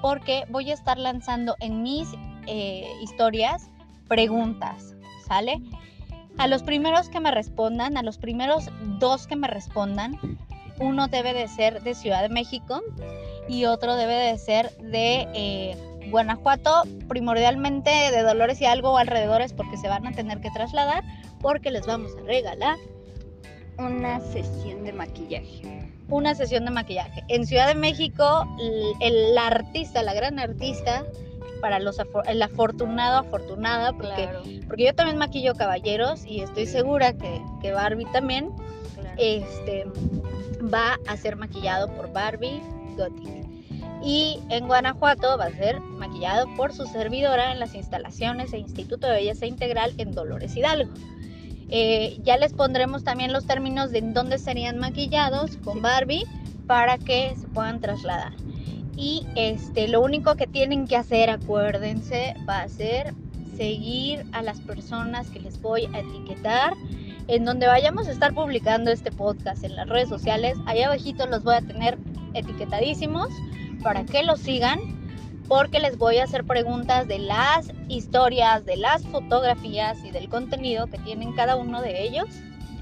porque 0.01 0.45
voy 0.49 0.71
a 0.71 0.75
estar 0.75 0.99
lanzando 0.99 1.57
en 1.61 1.83
mis 1.83 2.09
historias 3.01 3.71
preguntas, 4.07 4.95
¿sale? 5.27 5.63
A 6.37 6.47
los 6.47 6.63
primeros 6.63 7.09
que 7.09 7.21
me 7.21 7.31
respondan, 7.31 7.97
a 7.97 8.03
los 8.03 8.19
primeros 8.19 8.69
dos 8.99 9.27
que 9.27 9.35
me 9.35 9.49
respondan, 9.49 10.19
uno 10.79 11.09
debe 11.09 11.33
de 11.35 11.49
ser 11.49 11.83
de 11.83 11.95
Ciudad 11.95 12.23
de 12.23 12.29
México 12.29 12.83
y 13.49 13.65
otro 13.67 13.97
debe 13.97 14.15
de 14.15 14.39
ser 14.39 14.71
de 14.79 15.29
eh, 15.35 15.77
Guanajuato, 16.11 16.83
primordialmente 17.09 17.91
de 17.91 18.23
Dolores 18.23 18.61
y 18.61 18.67
algo 18.67 18.97
alrededores 18.99 19.53
porque 19.53 19.77
se 19.77 19.89
van 19.89 20.07
a 20.07 20.13
tener 20.13 20.41
que 20.41 20.51
trasladar 20.51 21.03
porque 21.41 21.71
les 21.71 21.87
vamos 21.87 22.13
a 22.17 22.25
regalar 22.27 22.77
Una 23.79 24.21
sesión 24.21 24.85
de 24.85 24.93
maquillaje. 24.93 25.93
una 26.09 26.35
sesión 26.35 26.65
de 26.65 26.71
maquillaje. 26.71 27.23
En 27.29 27.47
Ciudad 27.47 27.67
de 27.67 27.75
México, 27.75 28.47
el, 29.01 29.35
la 29.35 29.47
artista, 29.47 30.03
la 30.03 30.15
gran 30.15 30.39
artista, 30.39 31.05
para 31.61 31.79
los 31.79 31.97
el 32.27 32.43
afortunado, 32.43 33.19
afortunada, 33.21 33.93
porque, 33.95 34.25
Claro, 34.25 34.43
porque 34.67 34.85
yo 34.85 34.95
también 34.95 35.17
maquillo 35.17 35.55
caballeros 35.55 36.27
y 36.27 36.41
estoy 36.43 36.67
segura 36.67 37.15
que, 37.15 37.41
que 37.63 37.73
Barbie 37.73 38.05
también 38.13 38.51
claro. 38.95 39.15
este, 39.17 39.87
va 40.73 40.99
a 41.07 41.17
ser 41.17 41.37
maquillado 41.37 41.89
por 41.95 42.13
Barbie 42.13 42.61
Gothic. 42.97 43.47
Y 44.03 44.39
en 44.51 44.67
Guanajuato 44.67 45.39
va 45.39 45.47
a 45.47 45.51
ser 45.51 45.81
maquillado 45.81 46.47
por 46.57 46.73
su 46.75 46.87
servidora 46.87 47.53
en 47.53 47.61
las 47.61 47.75
instalaciones 47.75 48.53
e 48.53 48.59
Instituto 48.59 49.07
de 49.07 49.15
Belleza 49.15 49.47
Integral 49.47 49.95
en 49.97 50.13
Dolores 50.13 50.55
Hidalgo. 50.57 50.93
Eh, 51.71 52.19
ya 52.23 52.37
les 52.37 52.53
pondremos 52.53 53.03
también 53.05 53.33
los 53.33 53.47
términos 53.47 53.91
de 53.91 53.99
en 53.99 54.13
dónde 54.13 54.39
serían 54.39 54.79
maquillados 54.79 55.57
con 55.59 55.81
Barbie 55.81 56.27
para 56.67 56.99
que 56.99 57.35
se 57.37 57.47
puedan 57.49 57.81
trasladar. 57.81 58.33
Y 58.97 59.27
este, 59.35 59.89
lo 59.89 60.01
único 60.03 60.37
que 60.37 60.47
tienen 60.47 60.87
que 60.87 60.97
hacer, 60.97 61.31
acuérdense, 61.31 62.37
va 62.49 62.61
a 62.61 62.69
ser 62.69 63.15
seguir 63.57 64.25
a 64.33 64.43
las 64.43 64.61
personas 64.61 65.31
que 65.31 65.41
les 65.41 65.61
voy 65.61 65.89
a 65.95 66.01
etiquetar 66.01 66.75
en 67.29 67.45
donde 67.45 67.67
vayamos 67.67 68.09
a 68.09 68.13
estar 68.13 68.35
publicando 68.35 68.91
este 68.91 69.11
podcast 69.11 69.65
en 69.65 69.77
las 69.77 69.89
redes 69.89 70.09
sociales. 70.09 70.57
Allá 70.67 70.87
abajito 70.87 71.27
los 71.27 71.43
voy 71.43 71.57
a 71.57 71.61
tener 71.61 71.99
etiquetadísimos 72.35 73.29
para 73.83 74.05
que 74.05 74.23
los 74.23 74.41
sigan 74.41 74.79
porque 75.49 75.79
les 75.79 75.99
voy 75.99 76.19
a 76.19 76.25
hacer 76.25 76.45
preguntas 76.45 77.07
de 77.07 77.19
las 77.19 77.71
historias, 77.89 78.65
de 78.65 78.77
las 78.77 79.05
fotografías 79.07 80.03
y 80.05 80.11
del 80.11 80.29
contenido 80.29 80.87
que 80.87 80.99
tienen 80.99 81.33
cada 81.35 81.57
uno 81.57 81.83
de 81.83 82.03
ellos 82.03 82.27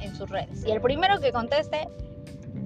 en 0.00 0.14
sus 0.14 0.30
redes. 0.30 0.64
Y 0.66 0.70
el 0.70 0.80
primero 0.80 1.20
que 1.20 1.32
conteste 1.32 1.88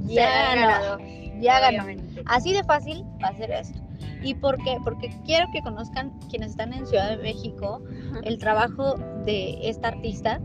ya 0.05 0.55
ganó. 0.55 0.99
Ya 1.41 1.61
ganó. 1.61 1.85
Así 2.27 2.53
de 2.53 2.65
fácil 2.65 3.05
va 3.23 3.29
a 3.29 3.37
ser 3.37 3.51
esto. 3.51 3.79
¿Y 4.23 4.35
por 4.35 4.57
qué? 4.65 4.79
Porque 4.83 5.11
quiero 5.25 5.47
que 5.53 5.61
conozcan 5.63 6.19
quienes 6.31 6.51
están 6.51 6.73
en 6.73 6.87
Ciudad 6.87 7.11
de 7.11 7.19
México 7.19 7.83
el 8.23 8.39
trabajo 8.39 8.95
de 9.25 9.59
esta 9.69 9.89
artista. 9.89 10.41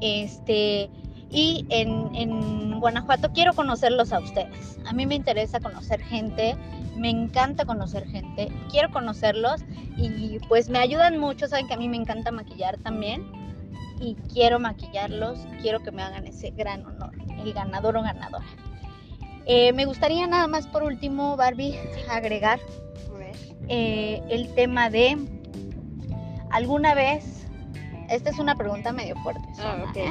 Este, 0.00 0.90
y 1.30 1.66
en, 1.70 2.14
en 2.14 2.80
Guanajuato 2.80 3.32
quiero 3.32 3.54
conocerlos 3.54 4.12
a 4.12 4.20
ustedes. 4.20 4.78
A 4.86 4.92
mí 4.92 5.06
me 5.06 5.14
interesa 5.14 5.60
conocer 5.60 6.00
gente, 6.00 6.56
me 6.96 7.10
encanta 7.10 7.64
conocer 7.64 8.06
gente, 8.08 8.48
quiero 8.70 8.90
conocerlos 8.90 9.62
y 9.96 10.38
pues 10.48 10.68
me 10.68 10.78
ayudan 10.78 11.18
mucho, 11.18 11.48
saben 11.48 11.66
que 11.66 11.74
a 11.74 11.78
mí 11.78 11.88
me 11.88 11.96
encanta 11.96 12.30
maquillar 12.30 12.78
también 12.78 13.24
y 14.00 14.14
quiero 14.32 14.58
maquillarlos, 14.58 15.38
quiero 15.60 15.80
que 15.80 15.90
me 15.90 16.02
hagan 16.02 16.26
ese 16.26 16.50
gran 16.50 16.84
honor, 16.84 17.12
el 17.38 17.52
ganador 17.52 17.96
o 17.96 18.02
ganadora. 18.02 18.46
Eh, 19.46 19.72
me 19.72 19.84
gustaría 19.84 20.26
nada 20.26 20.48
más 20.48 20.66
por 20.66 20.82
último, 20.82 21.36
Barbie, 21.36 21.78
agregar 22.10 22.58
eh, 23.68 24.22
el 24.28 24.52
tema 24.54 24.90
de 24.90 25.16
alguna 26.50 26.94
vez, 26.94 27.35
esta 28.10 28.30
es 28.30 28.38
una 28.38 28.54
pregunta 28.54 28.92
medio 28.92 29.16
fuerte. 29.16 29.42
Ah. 29.58 29.84
¿eh? 29.94 30.10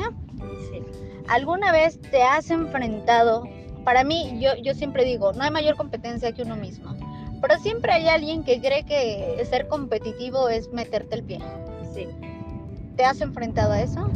Sí. 0.71 0.81
¿Alguna 1.27 1.71
vez 1.71 1.99
te 1.99 2.23
has 2.23 2.49
enfrentado? 2.51 3.47
Para 3.83 4.03
mí, 4.03 4.39
yo, 4.39 4.55
yo 4.61 4.73
siempre 4.73 5.05
digo, 5.05 5.33
no 5.33 5.43
hay 5.43 5.51
mayor 5.51 5.75
competencia 5.75 6.31
que 6.31 6.41
uno 6.41 6.55
mismo, 6.55 6.95
pero 7.41 7.59
siempre 7.59 7.93
hay 7.93 8.07
alguien 8.07 8.43
que 8.43 8.59
cree 8.59 8.83
que 8.83 9.45
ser 9.49 9.67
competitivo 9.67 10.49
es 10.49 10.71
meterte 10.71 11.15
el 11.15 11.23
pie. 11.23 11.39
Sí, 11.93 12.07
¿Te 12.95 13.05
has 13.05 13.21
enfrentado 13.21 13.73
a 13.73 13.81
eso? 13.81 14.09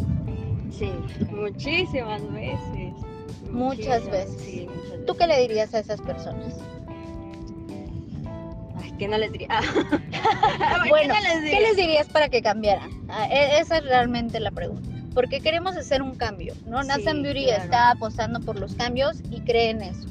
sí, 0.72 0.92
muchísimas 1.32 2.22
veces. 2.32 2.94
Muchas 3.52 4.06
veces. 4.10 4.42
Sí, 4.42 4.68
muchas 4.68 5.06
¿Tú 5.06 5.15
qué 5.15 5.28
le 5.28 5.39
dirías 5.42 5.74
a 5.74 5.80
esas 5.80 6.02
personas? 6.02 6.56
¿Qué 9.00 9.08
no 9.08 9.18
les 9.18 9.32
diría? 9.32 9.48
¿Qué 10.84 10.90
Bueno, 10.90 11.16
no 11.16 11.22
les 11.22 11.34
¿Qué 11.40 11.42
diría? 11.42 11.60
les 11.62 11.76
dirías 11.78 12.08
para 12.08 12.30
que 12.30 12.42
cambiaran? 12.42 12.90
Ah, 13.08 13.28
e- 13.32 13.60
esa 13.60 13.78
es 13.78 13.86
realmente 13.86 14.40
la 14.40 14.52
pregunta. 14.52 14.88
Porque 15.16 15.40
queremos 15.40 15.76
hacer 15.76 16.04
un 16.04 16.16
cambio, 16.16 16.54
¿no? 16.68 16.84
Sí, 16.84 16.90
Nathan 16.90 17.24
Beauty 17.24 17.46
claro. 17.46 17.64
está 17.64 17.92
apostando 17.92 18.40
por 18.42 18.60
los 18.60 18.76
cambios 18.76 19.18
y 19.32 19.42
cree 19.42 19.72
en 19.72 19.82
eso, 19.82 20.08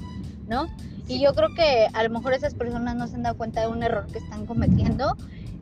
¿no? 0.48 0.66
Y 1.06 1.20
yo 1.20 1.32
creo 1.34 1.54
que 1.54 1.86
a 1.92 2.02
lo 2.02 2.10
mejor 2.10 2.32
esas 2.34 2.54
personas 2.54 2.96
no 2.96 3.06
se 3.06 3.14
han 3.14 3.22
dado 3.22 3.36
cuenta 3.36 3.60
de 3.60 3.68
un 3.68 3.82
error 3.82 4.06
que 4.10 4.18
están 4.18 4.44
cometiendo 4.44 5.16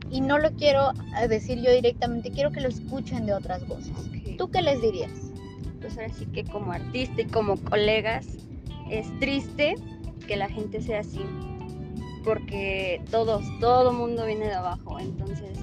y 0.09 0.21
no 0.21 0.39
lo 0.39 0.51
quiero 0.51 0.91
ah, 1.13 1.27
decir 1.27 1.61
yo 1.61 1.71
directamente, 1.71 2.31
quiero 2.31 2.51
que 2.51 2.61
lo 2.61 2.69
escuchen 2.69 3.25
de 3.25 3.33
otras 3.33 3.65
voces. 3.67 3.91
Ok. 3.91 4.37
¿Tú 4.37 4.49
qué 4.49 4.61
les 4.61 4.81
dirías? 4.81 5.11
pues 5.79 5.95
ahora 5.97 6.09
sí 6.11 6.25
que 6.25 6.43
como 6.43 6.71
artista 6.71 7.21
y 7.21 7.25
como 7.25 7.55
colegas 7.57 8.25
es 8.89 9.07
triste 9.19 9.75
que 10.27 10.35
la 10.35 10.49
gente 10.49 10.81
sea 10.81 11.01
así 11.01 11.21
porque 12.27 13.01
todos 13.09 13.45
todo 13.61 13.93
mundo 13.93 14.25
viene 14.25 14.47
de 14.47 14.53
abajo 14.53 14.99
entonces 14.99 15.57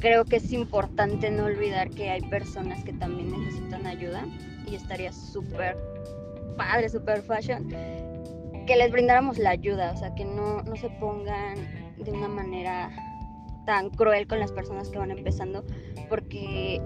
creo 0.00 0.24
que 0.24 0.36
es 0.36 0.52
importante 0.52 1.30
no 1.30 1.44
olvidar 1.44 1.88
que 1.90 2.10
hay 2.10 2.20
personas 2.22 2.82
que 2.82 2.92
también 2.92 3.30
necesitan 3.30 3.86
ayuda 3.86 4.26
y 4.66 4.74
estaría 4.74 5.12
súper 5.12 5.78
padre 6.56 6.88
súper 6.88 7.22
fashion 7.22 7.68
que 7.68 8.76
les 8.76 8.90
brindáramos 8.90 9.38
la 9.38 9.50
ayuda 9.50 9.92
o 9.92 9.96
sea 9.96 10.12
que 10.16 10.24
no, 10.24 10.62
no 10.62 10.74
se 10.74 10.90
pongan 10.90 11.54
de 11.96 12.10
una 12.10 12.26
manera 12.26 12.90
tan 13.64 13.88
cruel 13.90 14.26
con 14.26 14.40
las 14.40 14.50
personas 14.50 14.88
que 14.88 14.98
van 14.98 15.12
empezando 15.12 15.64
porque 16.08 16.82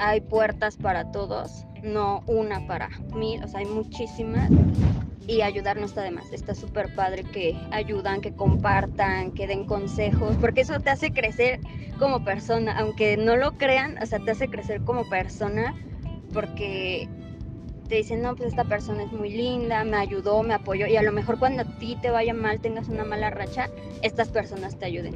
hay 0.00 0.22
puertas 0.22 0.76
para 0.76 1.12
todos, 1.12 1.66
no 1.82 2.22
una 2.26 2.66
para 2.66 2.88
mil, 3.14 3.44
o 3.44 3.48
sea, 3.48 3.60
hay 3.60 3.66
muchísimas. 3.66 4.50
Y 5.26 5.42
ayudar 5.42 5.76
no 5.76 5.86
está 5.86 6.02
de 6.02 6.10
más, 6.10 6.32
está 6.32 6.54
súper 6.54 6.92
padre 6.96 7.22
que 7.22 7.56
ayudan, 7.70 8.20
que 8.20 8.32
compartan, 8.32 9.30
que 9.32 9.46
den 9.46 9.64
consejos, 9.64 10.34
porque 10.40 10.62
eso 10.62 10.80
te 10.80 10.90
hace 10.90 11.12
crecer 11.12 11.60
como 11.98 12.24
persona, 12.24 12.76
aunque 12.78 13.16
no 13.16 13.36
lo 13.36 13.52
crean, 13.52 13.96
o 14.02 14.06
sea, 14.06 14.18
te 14.18 14.32
hace 14.32 14.48
crecer 14.48 14.80
como 14.80 15.08
persona, 15.08 15.74
porque 16.32 17.06
te 17.88 17.96
dicen, 17.96 18.22
no, 18.22 18.34
pues 18.34 18.48
esta 18.48 18.64
persona 18.64 19.04
es 19.04 19.12
muy 19.12 19.30
linda, 19.30 19.84
me 19.84 19.98
ayudó, 19.98 20.42
me 20.42 20.54
apoyó, 20.54 20.86
y 20.86 20.96
a 20.96 21.02
lo 21.02 21.12
mejor 21.12 21.38
cuando 21.38 21.62
a 21.62 21.78
ti 21.78 21.96
te 22.00 22.10
vaya 22.10 22.34
mal, 22.34 22.58
tengas 22.60 22.88
una 22.88 23.04
mala 23.04 23.30
racha, 23.30 23.68
estas 24.02 24.30
personas 24.30 24.78
te 24.78 24.86
ayuden. 24.86 25.14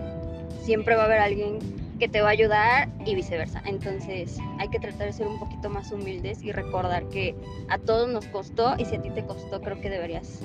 Siempre 0.62 0.94
va 0.94 1.02
a 1.02 1.06
haber 1.06 1.20
alguien 1.20 1.58
que 1.98 2.08
te 2.08 2.20
va 2.22 2.28
a 2.28 2.32
ayudar 2.32 2.88
y 3.04 3.14
viceversa. 3.14 3.62
Entonces 3.66 4.38
hay 4.58 4.68
que 4.68 4.78
tratar 4.78 5.06
de 5.06 5.12
ser 5.12 5.26
un 5.26 5.38
poquito 5.38 5.70
más 5.70 5.92
humildes 5.92 6.42
y 6.42 6.52
recordar 6.52 7.08
que 7.08 7.36
a 7.68 7.78
todos 7.78 8.08
nos 8.08 8.26
costó 8.26 8.74
y 8.78 8.84
si 8.84 8.96
a 8.96 9.02
ti 9.02 9.10
te 9.10 9.24
costó 9.24 9.60
creo 9.60 9.80
que 9.80 9.90
deberías 9.90 10.40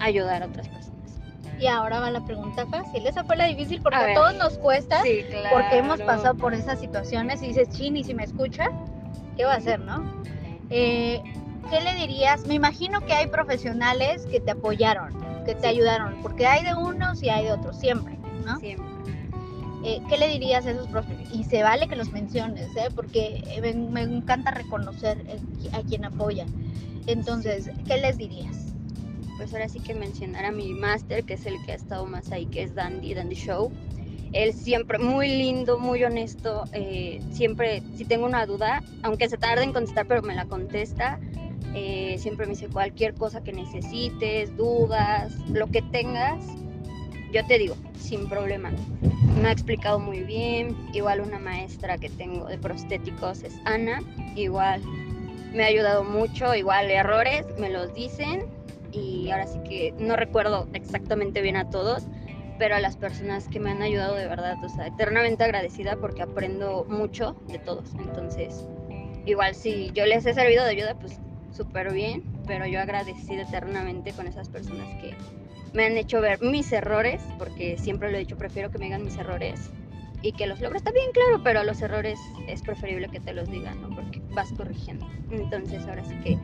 ayudar 0.00 0.42
a 0.42 0.46
otras 0.46 0.68
personas. 0.68 0.96
Y 1.58 1.68
ahora 1.68 2.00
va 2.00 2.10
la 2.10 2.24
pregunta 2.24 2.66
fácil. 2.66 3.06
Esa 3.06 3.24
fue 3.24 3.36
la 3.36 3.46
difícil 3.46 3.80
porque 3.80 3.96
A 3.98 4.14
todos 4.14 4.34
nos 4.34 4.58
cuesta. 4.58 5.02
Sí, 5.02 5.24
claro. 5.30 5.48
porque 5.56 5.78
hemos 5.78 6.00
pasado 6.02 6.34
por 6.36 6.52
esas 6.52 6.78
situaciones 6.78 7.42
y 7.42 7.48
dices, 7.48 7.70
chin, 7.70 7.96
y 7.96 8.04
si 8.04 8.12
me 8.12 8.24
escucha, 8.24 8.66
¿qué 9.36 9.44
va 9.46 9.54
a 9.54 9.56
hacer, 9.56 9.80
no? 9.80 10.04
Eh, 10.68 11.22
¿Qué 11.70 11.80
le 11.80 11.94
dirías? 11.94 12.46
Me 12.46 12.54
imagino 12.54 13.00
que 13.00 13.14
hay 13.14 13.26
profesionales 13.28 14.26
que 14.26 14.38
te 14.40 14.50
apoyaron, 14.50 15.14
que 15.46 15.54
te 15.54 15.62
Sí. 15.62 15.66
ayudaron, 15.68 16.20
porque 16.22 16.46
hay 16.46 16.62
de 16.62 16.74
unos 16.74 17.22
y 17.22 17.30
hay 17.30 17.44
de 17.46 17.52
otros, 17.52 17.76
siempre, 17.78 18.18
¿no? 18.44 18.58
Siempre. 18.60 18.86
Eh, 19.86 20.00
¿Qué 20.08 20.16
le 20.18 20.26
dirías 20.26 20.66
a 20.66 20.72
esos 20.72 20.88
profesionales? 20.88 21.32
Y 21.32 21.44
se 21.44 21.62
vale 21.62 21.86
que 21.86 21.94
los 21.94 22.10
menciones, 22.10 22.74
¿eh? 22.76 22.88
porque 22.92 23.44
eh, 23.46 23.60
me, 23.60 23.72
me 23.72 24.02
encanta 24.02 24.50
reconocer 24.50 25.24
eh, 25.28 25.38
a 25.72 25.80
quien 25.82 26.04
apoya. 26.04 26.44
Entonces, 27.06 27.70
¿qué 27.86 27.96
les 27.98 28.18
dirías? 28.18 28.74
Pues 29.36 29.52
ahora 29.52 29.68
sí 29.68 29.78
que 29.78 29.94
mencionar 29.94 30.44
a 30.44 30.50
mi 30.50 30.74
máster, 30.74 31.22
que 31.22 31.34
es 31.34 31.46
el 31.46 31.54
que 31.64 31.70
ha 31.70 31.76
estado 31.76 32.04
más 32.04 32.32
ahí, 32.32 32.46
que 32.46 32.64
es 32.64 32.74
Dandy, 32.74 33.14
Dandy 33.14 33.36
Show. 33.36 33.70
Él 34.32 34.54
siempre, 34.54 34.98
muy 34.98 35.28
lindo, 35.28 35.78
muy 35.78 36.02
honesto, 36.02 36.64
eh, 36.72 37.20
siempre, 37.30 37.80
si 37.94 38.04
tengo 38.04 38.26
una 38.26 38.44
duda, 38.44 38.82
aunque 39.04 39.28
se 39.28 39.38
tarde 39.38 39.62
en 39.62 39.72
contestar, 39.72 40.08
pero 40.08 40.20
me 40.22 40.34
la 40.34 40.46
contesta. 40.46 41.20
eh, 41.74 42.16
siempre 42.18 42.46
me 42.46 42.54
dice 42.54 42.68
cualquier 42.68 43.14
cosa 43.14 43.40
que 43.40 43.52
necesites, 43.52 44.56
dudas, 44.56 45.32
lo 45.48 45.68
que 45.68 45.82
tengas, 45.82 46.44
yo 47.36 47.44
te 47.44 47.58
digo, 47.58 47.76
sin 47.98 48.30
problema. 48.30 48.70
Me 49.42 49.48
ha 49.48 49.52
explicado 49.52 49.98
muy 49.98 50.20
bien. 50.20 50.74
Igual 50.94 51.20
una 51.20 51.38
maestra 51.38 51.98
que 51.98 52.08
tengo 52.08 52.46
de 52.46 52.56
prostéticos 52.56 53.42
es 53.42 53.60
Ana. 53.66 54.00
Igual 54.34 54.80
me 55.52 55.64
ha 55.64 55.66
ayudado 55.66 56.02
mucho. 56.02 56.54
Igual 56.54 56.90
errores 56.90 57.44
me 57.58 57.68
los 57.68 57.92
dicen. 57.92 58.46
Y 58.90 59.30
ahora 59.30 59.46
sí 59.46 59.58
que 59.68 59.94
no 59.98 60.16
recuerdo 60.16 60.66
exactamente 60.72 61.42
bien 61.42 61.56
a 61.56 61.68
todos. 61.68 62.04
Pero 62.58 62.76
a 62.76 62.80
las 62.80 62.96
personas 62.96 63.48
que 63.48 63.60
me 63.60 63.70
han 63.70 63.82
ayudado 63.82 64.14
de 64.14 64.26
verdad, 64.26 64.56
o 64.64 64.68
sea, 64.70 64.86
eternamente 64.86 65.44
agradecida 65.44 65.96
porque 65.96 66.22
aprendo 66.22 66.86
mucho 66.88 67.36
de 67.48 67.58
todos. 67.58 67.92
Entonces, 67.98 68.66
igual 69.26 69.54
si 69.54 69.90
yo 69.92 70.06
les 70.06 70.24
he 70.24 70.32
servido 70.32 70.64
de 70.64 70.70
ayuda, 70.70 70.94
pues 70.98 71.20
súper 71.52 71.92
bien. 71.92 72.22
pero 72.46 72.64
yo 72.66 72.80
agradecida 72.80 73.42
eternamente 73.42 74.12
con 74.12 74.26
esas 74.26 74.48
personas 74.48 74.88
que 75.02 75.14
me 75.76 75.84
han 75.84 75.98
hecho 75.98 76.22
ver 76.22 76.40
mis 76.42 76.72
errores, 76.72 77.22
porque 77.38 77.76
siempre 77.76 78.10
lo 78.10 78.16
he 78.16 78.20
dicho, 78.20 78.38
prefiero 78.38 78.70
que 78.70 78.78
me 78.78 78.86
digan 78.86 79.04
mis 79.04 79.18
errores 79.18 79.70
y 80.22 80.32
que 80.32 80.46
los 80.46 80.58
logros 80.60 80.80
está 80.80 80.90
bien 80.90 81.12
claro, 81.12 81.42
pero 81.44 81.62
los 81.64 81.82
errores 81.82 82.18
es 82.48 82.62
preferible 82.62 83.08
que 83.10 83.20
te 83.20 83.34
los 83.34 83.50
digan, 83.50 83.82
¿no? 83.82 83.90
Porque 83.90 84.22
vas 84.30 84.52
corrigiendo. 84.52 85.06
Entonces 85.30 85.86
ahora 85.86 86.02
sí 86.02 86.14
que 86.24 86.38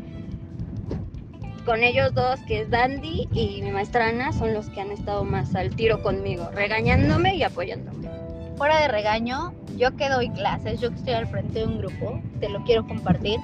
con 1.64 1.83
ellos 1.83 2.12
dos, 2.12 2.40
que 2.40 2.61
es 2.61 2.71
Dandy 2.71 3.29
y 3.33 3.62
mi 3.62 3.71
maestra 3.71 4.09
Ana, 4.09 4.33
son 4.33 4.53
los 4.53 4.68
que 4.68 4.83
han 4.83 4.90
estado 4.90 5.25
más 5.25 5.55
al 5.55 5.75
tiro 5.75 6.03
conmigo, 6.03 6.51
regañándome 6.53 7.37
y 7.37 7.42
apoyándome. 7.42 8.11
Fuera 8.59 8.81
de 8.81 8.88
regaño, 8.88 9.55
yo 9.79 9.97
que 9.97 10.11
doy 10.11 10.29
clases, 10.29 10.79
yo 10.81 10.90
que 10.90 10.97
estoy 10.97 11.14
al 11.14 11.27
frente 11.27 11.61
de 11.61 11.66
un 11.66 11.79
grupo, 11.79 12.21
te 12.38 12.51
lo 12.51 12.62
quiero 12.64 12.87
compartir. 12.87 13.40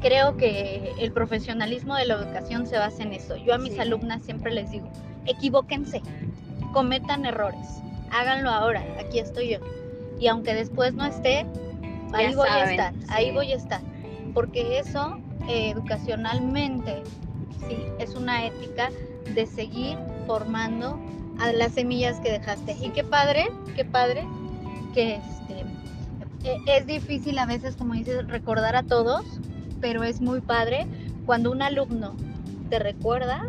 Creo 0.00 0.36
que 0.36 0.92
el 0.98 1.12
profesionalismo 1.12 1.96
de 1.96 2.06
la 2.06 2.14
educación 2.14 2.66
se 2.66 2.78
basa 2.78 3.02
en 3.02 3.12
eso. 3.12 3.36
Yo 3.36 3.54
a 3.54 3.58
mis 3.58 3.74
Sí. 3.74 3.80
alumnas 3.80 4.22
siempre 4.22 4.52
les 4.52 4.70
digo, 4.70 4.88
equivóquense, 5.26 6.02
cometan 6.72 7.24
errores, 7.26 7.66
háganlo 8.10 8.50
ahora, 8.50 8.82
aquí 9.00 9.18
estoy 9.18 9.50
yo. 9.50 9.58
Y 10.20 10.28
aunque 10.28 10.54
después 10.54 10.94
no 10.94 11.04
esté, 11.04 11.46
ahí 12.12 12.30
Ya 12.30 12.36
voy 12.36 12.48
a 12.48 12.70
estar, 12.70 12.94
ahí 13.08 13.32
voy 13.32 13.52
a 13.52 13.56
estar. 13.56 13.80
Porque 14.34 14.78
eso 14.78 15.18
eh, 15.48 15.70
educacionalmente, 15.70 17.02
sí, 17.66 17.76
es 17.98 18.14
una 18.14 18.46
ética 18.46 18.90
de 19.34 19.46
seguir 19.46 19.98
formando 20.26 20.98
a 21.40 21.52
las 21.52 21.72
semillas 21.72 22.20
que 22.20 22.30
dejaste. 22.30 22.76
Y 22.82 22.90
qué 22.90 23.02
padre, 23.04 23.46
qué 23.74 23.84
padre 23.84 24.26
que 24.94 25.16
este, 25.16 25.64
e- 26.44 26.58
es 26.66 26.86
difícil 26.86 27.38
a 27.38 27.46
veces, 27.46 27.76
como 27.76 27.94
dices, 27.94 28.26
recordar 28.28 28.76
a 28.76 28.82
todos, 28.82 29.22
pero 29.80 30.02
es 30.04 30.20
muy 30.20 30.40
padre 30.40 30.86
cuando 31.26 31.50
un 31.50 31.62
alumno 31.62 32.16
te 32.70 32.78
recuerda 32.78 33.40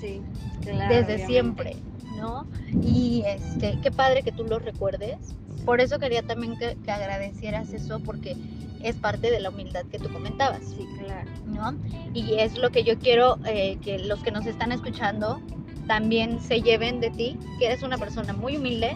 Sí, 0.00 0.20
claro. 0.62 0.94
desde 0.94 1.14
obviamente. 1.14 1.26
siempre, 1.26 1.76
¿no? 2.16 2.46
Y 2.82 3.22
este, 3.26 3.78
qué 3.82 3.90
padre 3.90 4.22
que 4.22 4.32
tú 4.32 4.44
lo 4.44 4.58
recuerdes. 4.58 5.16
Por 5.64 5.80
eso 5.80 5.98
quería 5.98 6.22
también 6.22 6.56
que, 6.58 6.76
que 6.84 6.90
agradecieras 6.90 7.72
eso, 7.72 8.00
porque 8.00 8.36
es 8.82 8.96
parte 8.96 9.30
de 9.30 9.40
la 9.40 9.48
humildad 9.48 9.86
que 9.86 9.98
tú 9.98 10.10
comentabas, 10.12 10.60
Sí, 10.76 10.86
claro. 10.98 11.30
¿no? 11.46 11.74
Y 12.12 12.34
es 12.34 12.58
lo 12.58 12.70
que 12.70 12.84
yo 12.84 12.98
quiero 12.98 13.38
eh, 13.46 13.78
que 13.82 13.98
los 13.98 14.20
que 14.22 14.30
nos 14.30 14.44
están 14.46 14.72
escuchando 14.72 15.40
también 15.86 16.38
se 16.40 16.60
lleven 16.60 17.00
de 17.00 17.10
ti, 17.10 17.38
que 17.58 17.66
eres 17.66 17.82
una 17.82 17.96
persona 17.96 18.34
muy 18.34 18.56
humilde, 18.58 18.94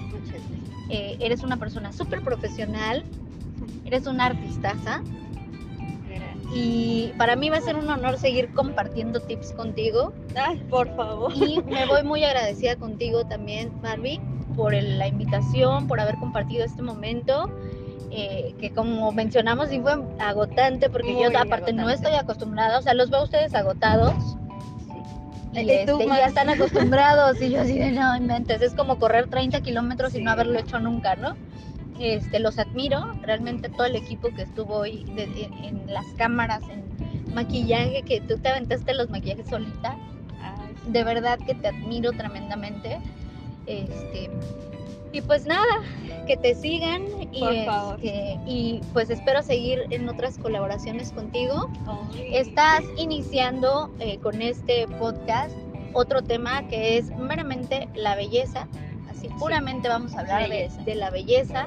eh, 0.90 1.16
eres 1.20 1.42
una 1.42 1.56
persona 1.56 1.92
súper 1.92 2.22
profesional, 2.22 3.04
eres 3.86 4.06
una 4.06 4.26
artistaza. 4.26 5.02
Y 6.54 7.12
para 7.18 7.36
mí 7.36 7.50
va 7.50 7.58
a 7.58 7.60
ser 7.60 7.76
un 7.76 7.88
honor 7.90 8.18
seguir 8.18 8.50
compartiendo 8.52 9.20
tips 9.20 9.52
contigo 9.52 10.12
Ay, 10.34 10.56
por 10.70 10.94
favor. 10.96 11.32
y 11.34 11.60
me 11.66 11.84
voy 11.86 12.02
muy 12.02 12.24
agradecida 12.24 12.76
contigo 12.76 13.24
también, 13.24 13.70
Barbie, 13.82 14.20
por 14.56 14.74
el- 14.74 14.98
la 14.98 15.06
invitación, 15.08 15.86
por 15.86 16.00
haber 16.00 16.16
compartido 16.18 16.64
este 16.64 16.82
momento. 16.82 17.48
eh, 18.10 18.54
que 18.58 18.70
como 18.72 19.12
mencionamos 19.12 19.68
sí 19.68 19.80
fue 19.80 19.92
agotante 20.18 20.88
porque 20.88 21.12
Muy 21.12 21.24
yo 21.24 21.28
aparte 21.38 21.74
no 21.74 21.82
agotante. 21.82 21.94
estoy 22.08 22.14
acostumbrada, 22.14 22.78
o 22.78 22.82
sea, 22.82 22.94
los 22.94 23.10
veo 23.10 23.20
a 23.20 23.24
ustedes 23.24 23.54
agotados 23.54 24.14
y, 25.52 25.58
Y 25.60 25.70
este, 25.70 26.04
y 26.04 26.08
ya 26.08 26.24
están 26.26 26.48
acostumbrados 26.48 27.40
y 27.42 27.50
yo 27.50 27.60
así 27.60 27.78
de 27.78 27.90
no 27.90 28.16
inventes, 28.16 28.62
es 28.62 28.74
como 28.74 28.98
correr 28.98 29.28
30 29.28 29.60
kilómetros 29.60 30.14
y 30.14 30.18
Sí. 30.18 30.24
no 30.24 30.30
haberlo 30.30 30.58
hecho 30.58 30.78
nunca, 30.78 31.16
¿no? 31.16 31.34
Este, 31.98 32.38
los 32.38 32.58
admiro, 32.58 33.12
realmente 33.22 33.68
todo 33.68 33.86
el 33.86 33.96
equipo 33.96 34.28
que 34.28 34.42
estuvo 34.42 34.76
hoy 34.76 35.04
de- 35.16 35.24
en, 35.44 35.64
en 35.64 35.92
las 35.92 36.06
cámaras, 36.16 36.62
en 36.70 36.84
maquillaje, 37.34 38.02
que 38.02 38.20
tú 38.20 38.38
te 38.38 38.48
aventaste 38.48 38.94
los 38.94 39.10
maquillajes 39.10 39.48
solita, 39.48 39.96
Ay, 40.42 40.74
de 40.92 41.04
verdad 41.04 41.38
que 41.44 41.54
te 41.54 41.68
admiro 41.68 42.12
tremendamente. 42.12 42.98
Este, 43.66 44.30
y 45.12 45.20
pues 45.22 45.44
nada, 45.46 45.64
que 46.26 46.36
te 46.36 46.54
sigan 46.54 47.02
y, 47.32 47.40
Por 47.40 47.64
favor. 47.64 47.94
este, 47.96 48.38
y 48.46 48.80
pues 48.92 49.10
espero 49.10 49.42
seguir 49.42 49.80
en 49.90 50.08
otras 50.08 50.38
colaboraciones 50.38 51.12
contigo. 51.12 51.70
Estás 52.32 52.82
iniciando 52.96 53.90
eh, 54.00 54.18
con 54.18 54.40
este 54.42 54.86
podcast 54.98 55.52
otro 55.94 56.22
tema 56.22 56.66
que 56.68 56.98
es 56.98 57.10
meramente 57.16 57.88
la 57.94 58.14
belleza. 58.14 58.68
Así 59.10 59.28
puramente 59.38 59.88
vamos 59.88 60.14
a 60.14 60.20
hablar 60.20 60.48
de 60.48 60.94
la 60.94 61.10
belleza 61.10 61.66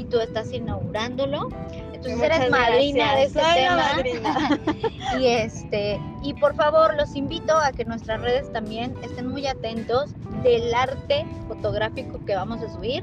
y 0.00 0.04
tú 0.04 0.18
estás 0.20 0.52
inaugurándolo. 0.52 1.48
Entonces 1.92 2.16
Muchas 2.16 2.36
eres 2.38 2.50
madrina 2.50 3.14
de 3.16 3.22
este 3.24 3.40
tema. 3.54 3.76
madrina. 3.76 4.60
Y 5.18 5.26
este, 5.26 6.00
y 6.22 6.34
por 6.34 6.54
favor, 6.54 6.94
los 6.96 7.14
invito 7.16 7.56
a 7.58 7.72
que 7.72 7.84
nuestras 7.84 8.20
redes 8.20 8.50
también 8.52 8.94
estén 9.02 9.26
muy 9.26 9.46
atentos 9.46 10.12
del 10.44 10.72
arte 10.72 11.26
fotográfico 11.48 12.24
que 12.24 12.36
vamos 12.36 12.62
a 12.62 12.72
subir, 12.72 13.02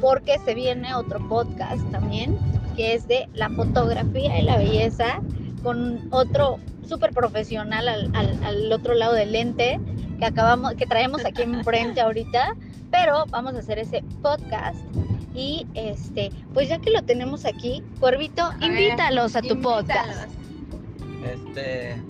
porque 0.00 0.38
se 0.44 0.54
viene 0.54 0.94
otro 0.94 1.18
podcast 1.28 1.82
también, 1.90 2.38
que 2.76 2.92
es 2.94 3.08
de 3.08 3.26
la 3.32 3.48
fotografía 3.50 4.38
y 4.38 4.42
la 4.42 4.58
belleza, 4.58 5.20
con 5.62 6.06
otro 6.12 6.58
súper 6.86 7.12
profesional 7.12 7.88
al, 7.88 8.10
al- 8.14 8.44
al 8.44 8.72
otro 8.72 8.94
lado 8.94 9.14
del 9.14 9.32
lente 9.32 9.80
que 10.18 10.26
acabamos, 10.26 10.74
que 10.74 10.86
traemos 10.86 11.24
aquí 11.24 11.42
enfrente 11.42 12.00
ahorita, 12.02 12.54
pero 12.96 13.26
vamos 13.26 13.54
a 13.54 13.58
hacer 13.58 13.78
ese 13.78 14.02
podcast. 14.22 14.78
Y 15.34 15.66
este, 15.74 16.30
pues 16.54 16.68
ya 16.68 16.78
que 16.78 16.90
lo 16.90 17.02
tenemos 17.02 17.44
aquí, 17.44 17.82
Cuervito, 18.00 18.42
ver, 18.58 18.70
invítalos 18.70 19.36
a 19.36 19.42
tu 19.42 19.60
podcast. 19.60 20.30
Este, 21.24 22.00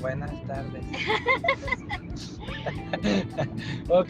buenas 0.00 0.32
tardes. 0.46 0.82
ok, 3.88 4.08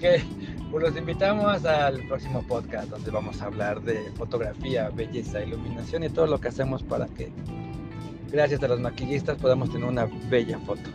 pues 0.70 0.82
los 0.84 0.96
invitamos 0.96 1.64
al 1.64 2.06
próximo 2.06 2.46
podcast 2.46 2.88
donde 2.88 3.10
vamos 3.10 3.42
a 3.42 3.46
hablar 3.46 3.82
de 3.82 4.12
fotografía, 4.12 4.90
belleza, 4.90 5.42
iluminación 5.42 6.04
y 6.04 6.08
todo 6.08 6.28
lo 6.28 6.40
que 6.40 6.48
hacemos 6.48 6.84
para 6.84 7.06
que, 7.06 7.32
gracias 8.30 8.62
a 8.62 8.68
los 8.68 8.78
maquillistas, 8.78 9.38
podamos 9.38 9.72
tener 9.72 9.88
una 9.88 10.08
bella 10.30 10.60
foto. 10.60 10.88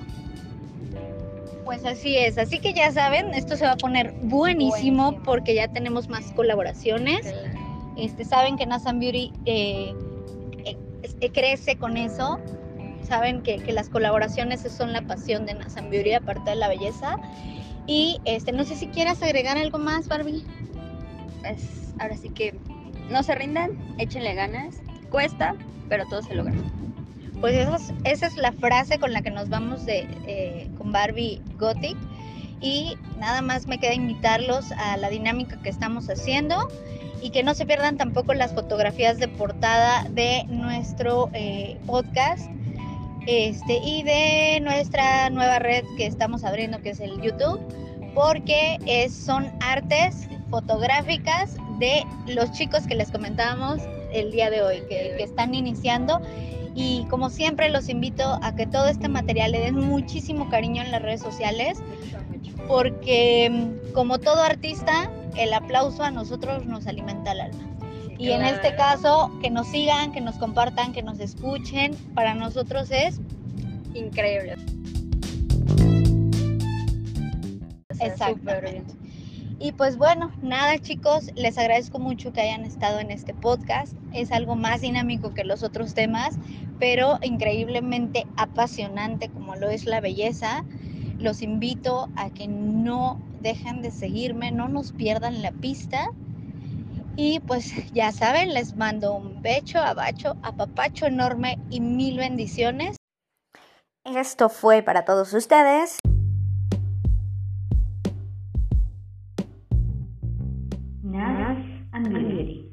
Pues 1.67 1.83
así 1.83 2.15
es, 2.15 2.37
así 2.37 2.59
que 2.59 2.71
ya 2.73 2.93
saben, 2.93 3.33
esto 3.33 3.57
se 3.57 3.65
va 3.65 3.73
a 3.73 3.77
poner 3.77 4.13
buenísimo, 4.21 5.03
Buenísimo. 5.03 5.23
porque 5.25 5.53
ya 5.53 5.67
tenemos 5.67 6.07
más 6.07 6.31
colaboraciones. 6.31 7.35
Este, 7.97 8.23
saben 8.23 8.55
que 8.55 8.65
Nasan 8.65 9.01
Beauty 9.01 9.33
eh, 9.43 9.93
eh, 10.63 10.77
eh, 11.19 11.29
crece 11.29 11.75
con 11.75 11.97
eso. 11.97 12.39
Saben 13.03 13.41
que, 13.41 13.57
que 13.57 13.73
las 13.73 13.89
colaboraciones 13.89 14.61
son 14.61 14.93
la 14.93 15.01
pasión 15.01 15.45
de 15.45 15.55
Nasan 15.55 15.89
Beauty, 15.89 16.13
aparte 16.13 16.51
de 16.51 16.55
la 16.55 16.69
belleza. 16.69 17.17
Y 17.85 18.21
este, 18.23 18.53
no 18.53 18.63
sé 18.63 18.77
si 18.77 18.87
quieras 18.87 19.21
agregar 19.21 19.57
algo 19.57 19.77
más, 19.77 20.07
Barbie. 20.07 20.45
Pues, 21.41 21.93
ahora 21.99 22.15
sí 22.15 22.29
que 22.29 22.57
no 23.09 23.23
se 23.23 23.35
rindan, 23.35 23.71
échenle 23.97 24.35
ganas. 24.35 24.77
Cuesta, 25.11 25.53
pero 25.89 26.05
todo 26.09 26.21
se 26.21 26.33
logra. 26.33 26.53
Pues 27.41 27.53
esa 27.55 27.75
es, 27.75 27.93
esa 28.03 28.27
es 28.27 28.37
la 28.37 28.51
frase 28.51 28.97
con 28.97 29.13
la 29.13 29.21
que 29.21 29.31
nos 29.31 29.49
vamos 29.49 29.85
de, 29.85 30.07
eh, 30.27 30.69
con 30.77 30.91
Barbie 30.91 31.41
Gothic. 31.57 31.97
Y 32.59 32.97
nada 33.19 33.41
más 33.41 33.67
me 33.67 33.77
queda 33.77 33.93
invitarlos 33.93 34.71
a 34.71 34.97
la 34.97 35.09
dinámica 35.09 35.61
que 35.61 35.69
estamos 35.69 36.09
haciendo 36.09 36.67
y 37.21 37.29
que 37.29 37.43
no 37.43 37.53
se 37.53 37.65
pierdan 37.65 37.97
tampoco 37.97 38.33
las 38.33 38.53
fotografías 38.53 39.19
de 39.19 39.27
portada 39.27 40.07
de 40.09 40.43
nuestro 40.45 41.29
eh, 41.33 41.77
podcast 41.85 42.49
este, 43.27 43.77
y 43.83 44.03
de 44.03 44.59
nuestra 44.61 45.29
nueva 45.29 45.59
red 45.59 45.83
que 45.97 46.05
estamos 46.05 46.43
abriendo, 46.43 46.81
que 46.81 46.91
es 46.91 46.99
el 46.99 47.21
YouTube, 47.21 47.59
porque 48.15 48.79
es, 48.85 49.13
son 49.13 49.51
artes 49.59 50.27
fotográficas 50.49 51.57
de 51.77 52.03
los 52.27 52.51
chicos 52.53 52.87
que 52.87 52.95
les 52.95 53.11
comentábamos 53.11 53.81
el 54.13 54.31
día 54.31 54.49
de 54.49 54.61
hoy, 54.61 54.77
que, 54.89 55.13
que 55.17 55.23
están 55.23 55.53
iniciando. 55.53 56.21
Y 56.79 57.05
como 57.05 57.31
siempre 57.31 57.71
los 57.71 57.89
invito 57.89 58.37
a 58.43 58.55
que 58.55 58.67
todo 58.67 58.85
este 58.85 59.09
material 59.09 59.51
le 59.51 59.61
den 59.61 59.75
muchísimo 59.75 60.47
cariño 60.47 60.83
en 60.83 60.91
las 60.91 61.01
redes 61.01 61.21
sociales, 61.21 61.79
porque 62.67 63.49
mm, 63.49 63.93
como 63.93 64.19
todo 64.19 64.43
artista, 64.43 65.09
el 65.35 65.55
aplauso 65.55 66.03
a 66.03 66.11
nosotros 66.11 66.67
nos 66.67 66.85
alimenta 66.85 67.31
el 67.31 67.41
alma. 67.41 67.63
Y 68.19 68.29
en 68.29 68.43
este 68.43 68.75
caso, 68.75 69.31
que 69.41 69.49
nos 69.49 69.67
sigan, 69.69 70.11
que 70.11 70.21
nos 70.21 70.35
compartan, 70.35 70.93
que 70.93 71.01
nos 71.01 71.19
escuchen, 71.19 71.95
para 72.13 72.35
nosotros 72.35 72.91
es 72.91 73.21
increíble. 73.95 74.55
Exactamente. 77.99 79.06
Y 79.59 79.71
pues 79.71 79.97
bueno, 79.97 80.31
nada 80.41 80.77
chicos, 80.77 81.31
les 81.35 81.57
agradezco 81.57 81.97
mucho 81.97 82.31
que 82.31 82.41
hayan 82.41 82.63
estado 82.63 82.99
en 82.99 83.09
este 83.09 83.33
podcast. 83.33 83.93
Es 84.13 84.31
algo 84.31 84.55
más 84.55 84.81
dinámico 84.81 85.33
que 85.33 85.43
los 85.43 85.63
otros 85.63 85.95
temas, 85.95 86.37
pero 86.79 87.17
increíblemente 87.23 88.27
apasionante 88.37 89.29
como 89.29 89.55
lo 89.55 89.69
es 89.69 89.85
la 89.85 89.99
belleza. 89.99 90.63
Los 91.17 91.41
invito 91.41 92.09
a 92.15 92.29
que 92.29 92.47
no 92.47 93.19
dejen 93.41 93.81
de 93.81 93.89
seguirme, 93.89 94.51
no 94.51 94.67
nos 94.67 94.91
pierdan 94.91 95.41
la 95.41 95.51
pista. 95.51 96.11
Y 97.15 97.39
pues 97.39 97.71
ya 97.93 98.11
saben, 98.11 98.53
les 98.53 98.75
mando 98.75 99.15
un 99.15 99.41
becho, 99.41 99.79
abacho, 99.79 100.35
apapacho 100.43 101.07
enorme 101.07 101.57
y 101.71 101.79
mil 101.79 102.17
bendiciones. 102.17 102.95
Esto 104.05 104.49
fue 104.49 104.83
para 104.83 105.03
todos 105.03 105.33
ustedes. 105.33 105.97
Anak. 111.97 112.66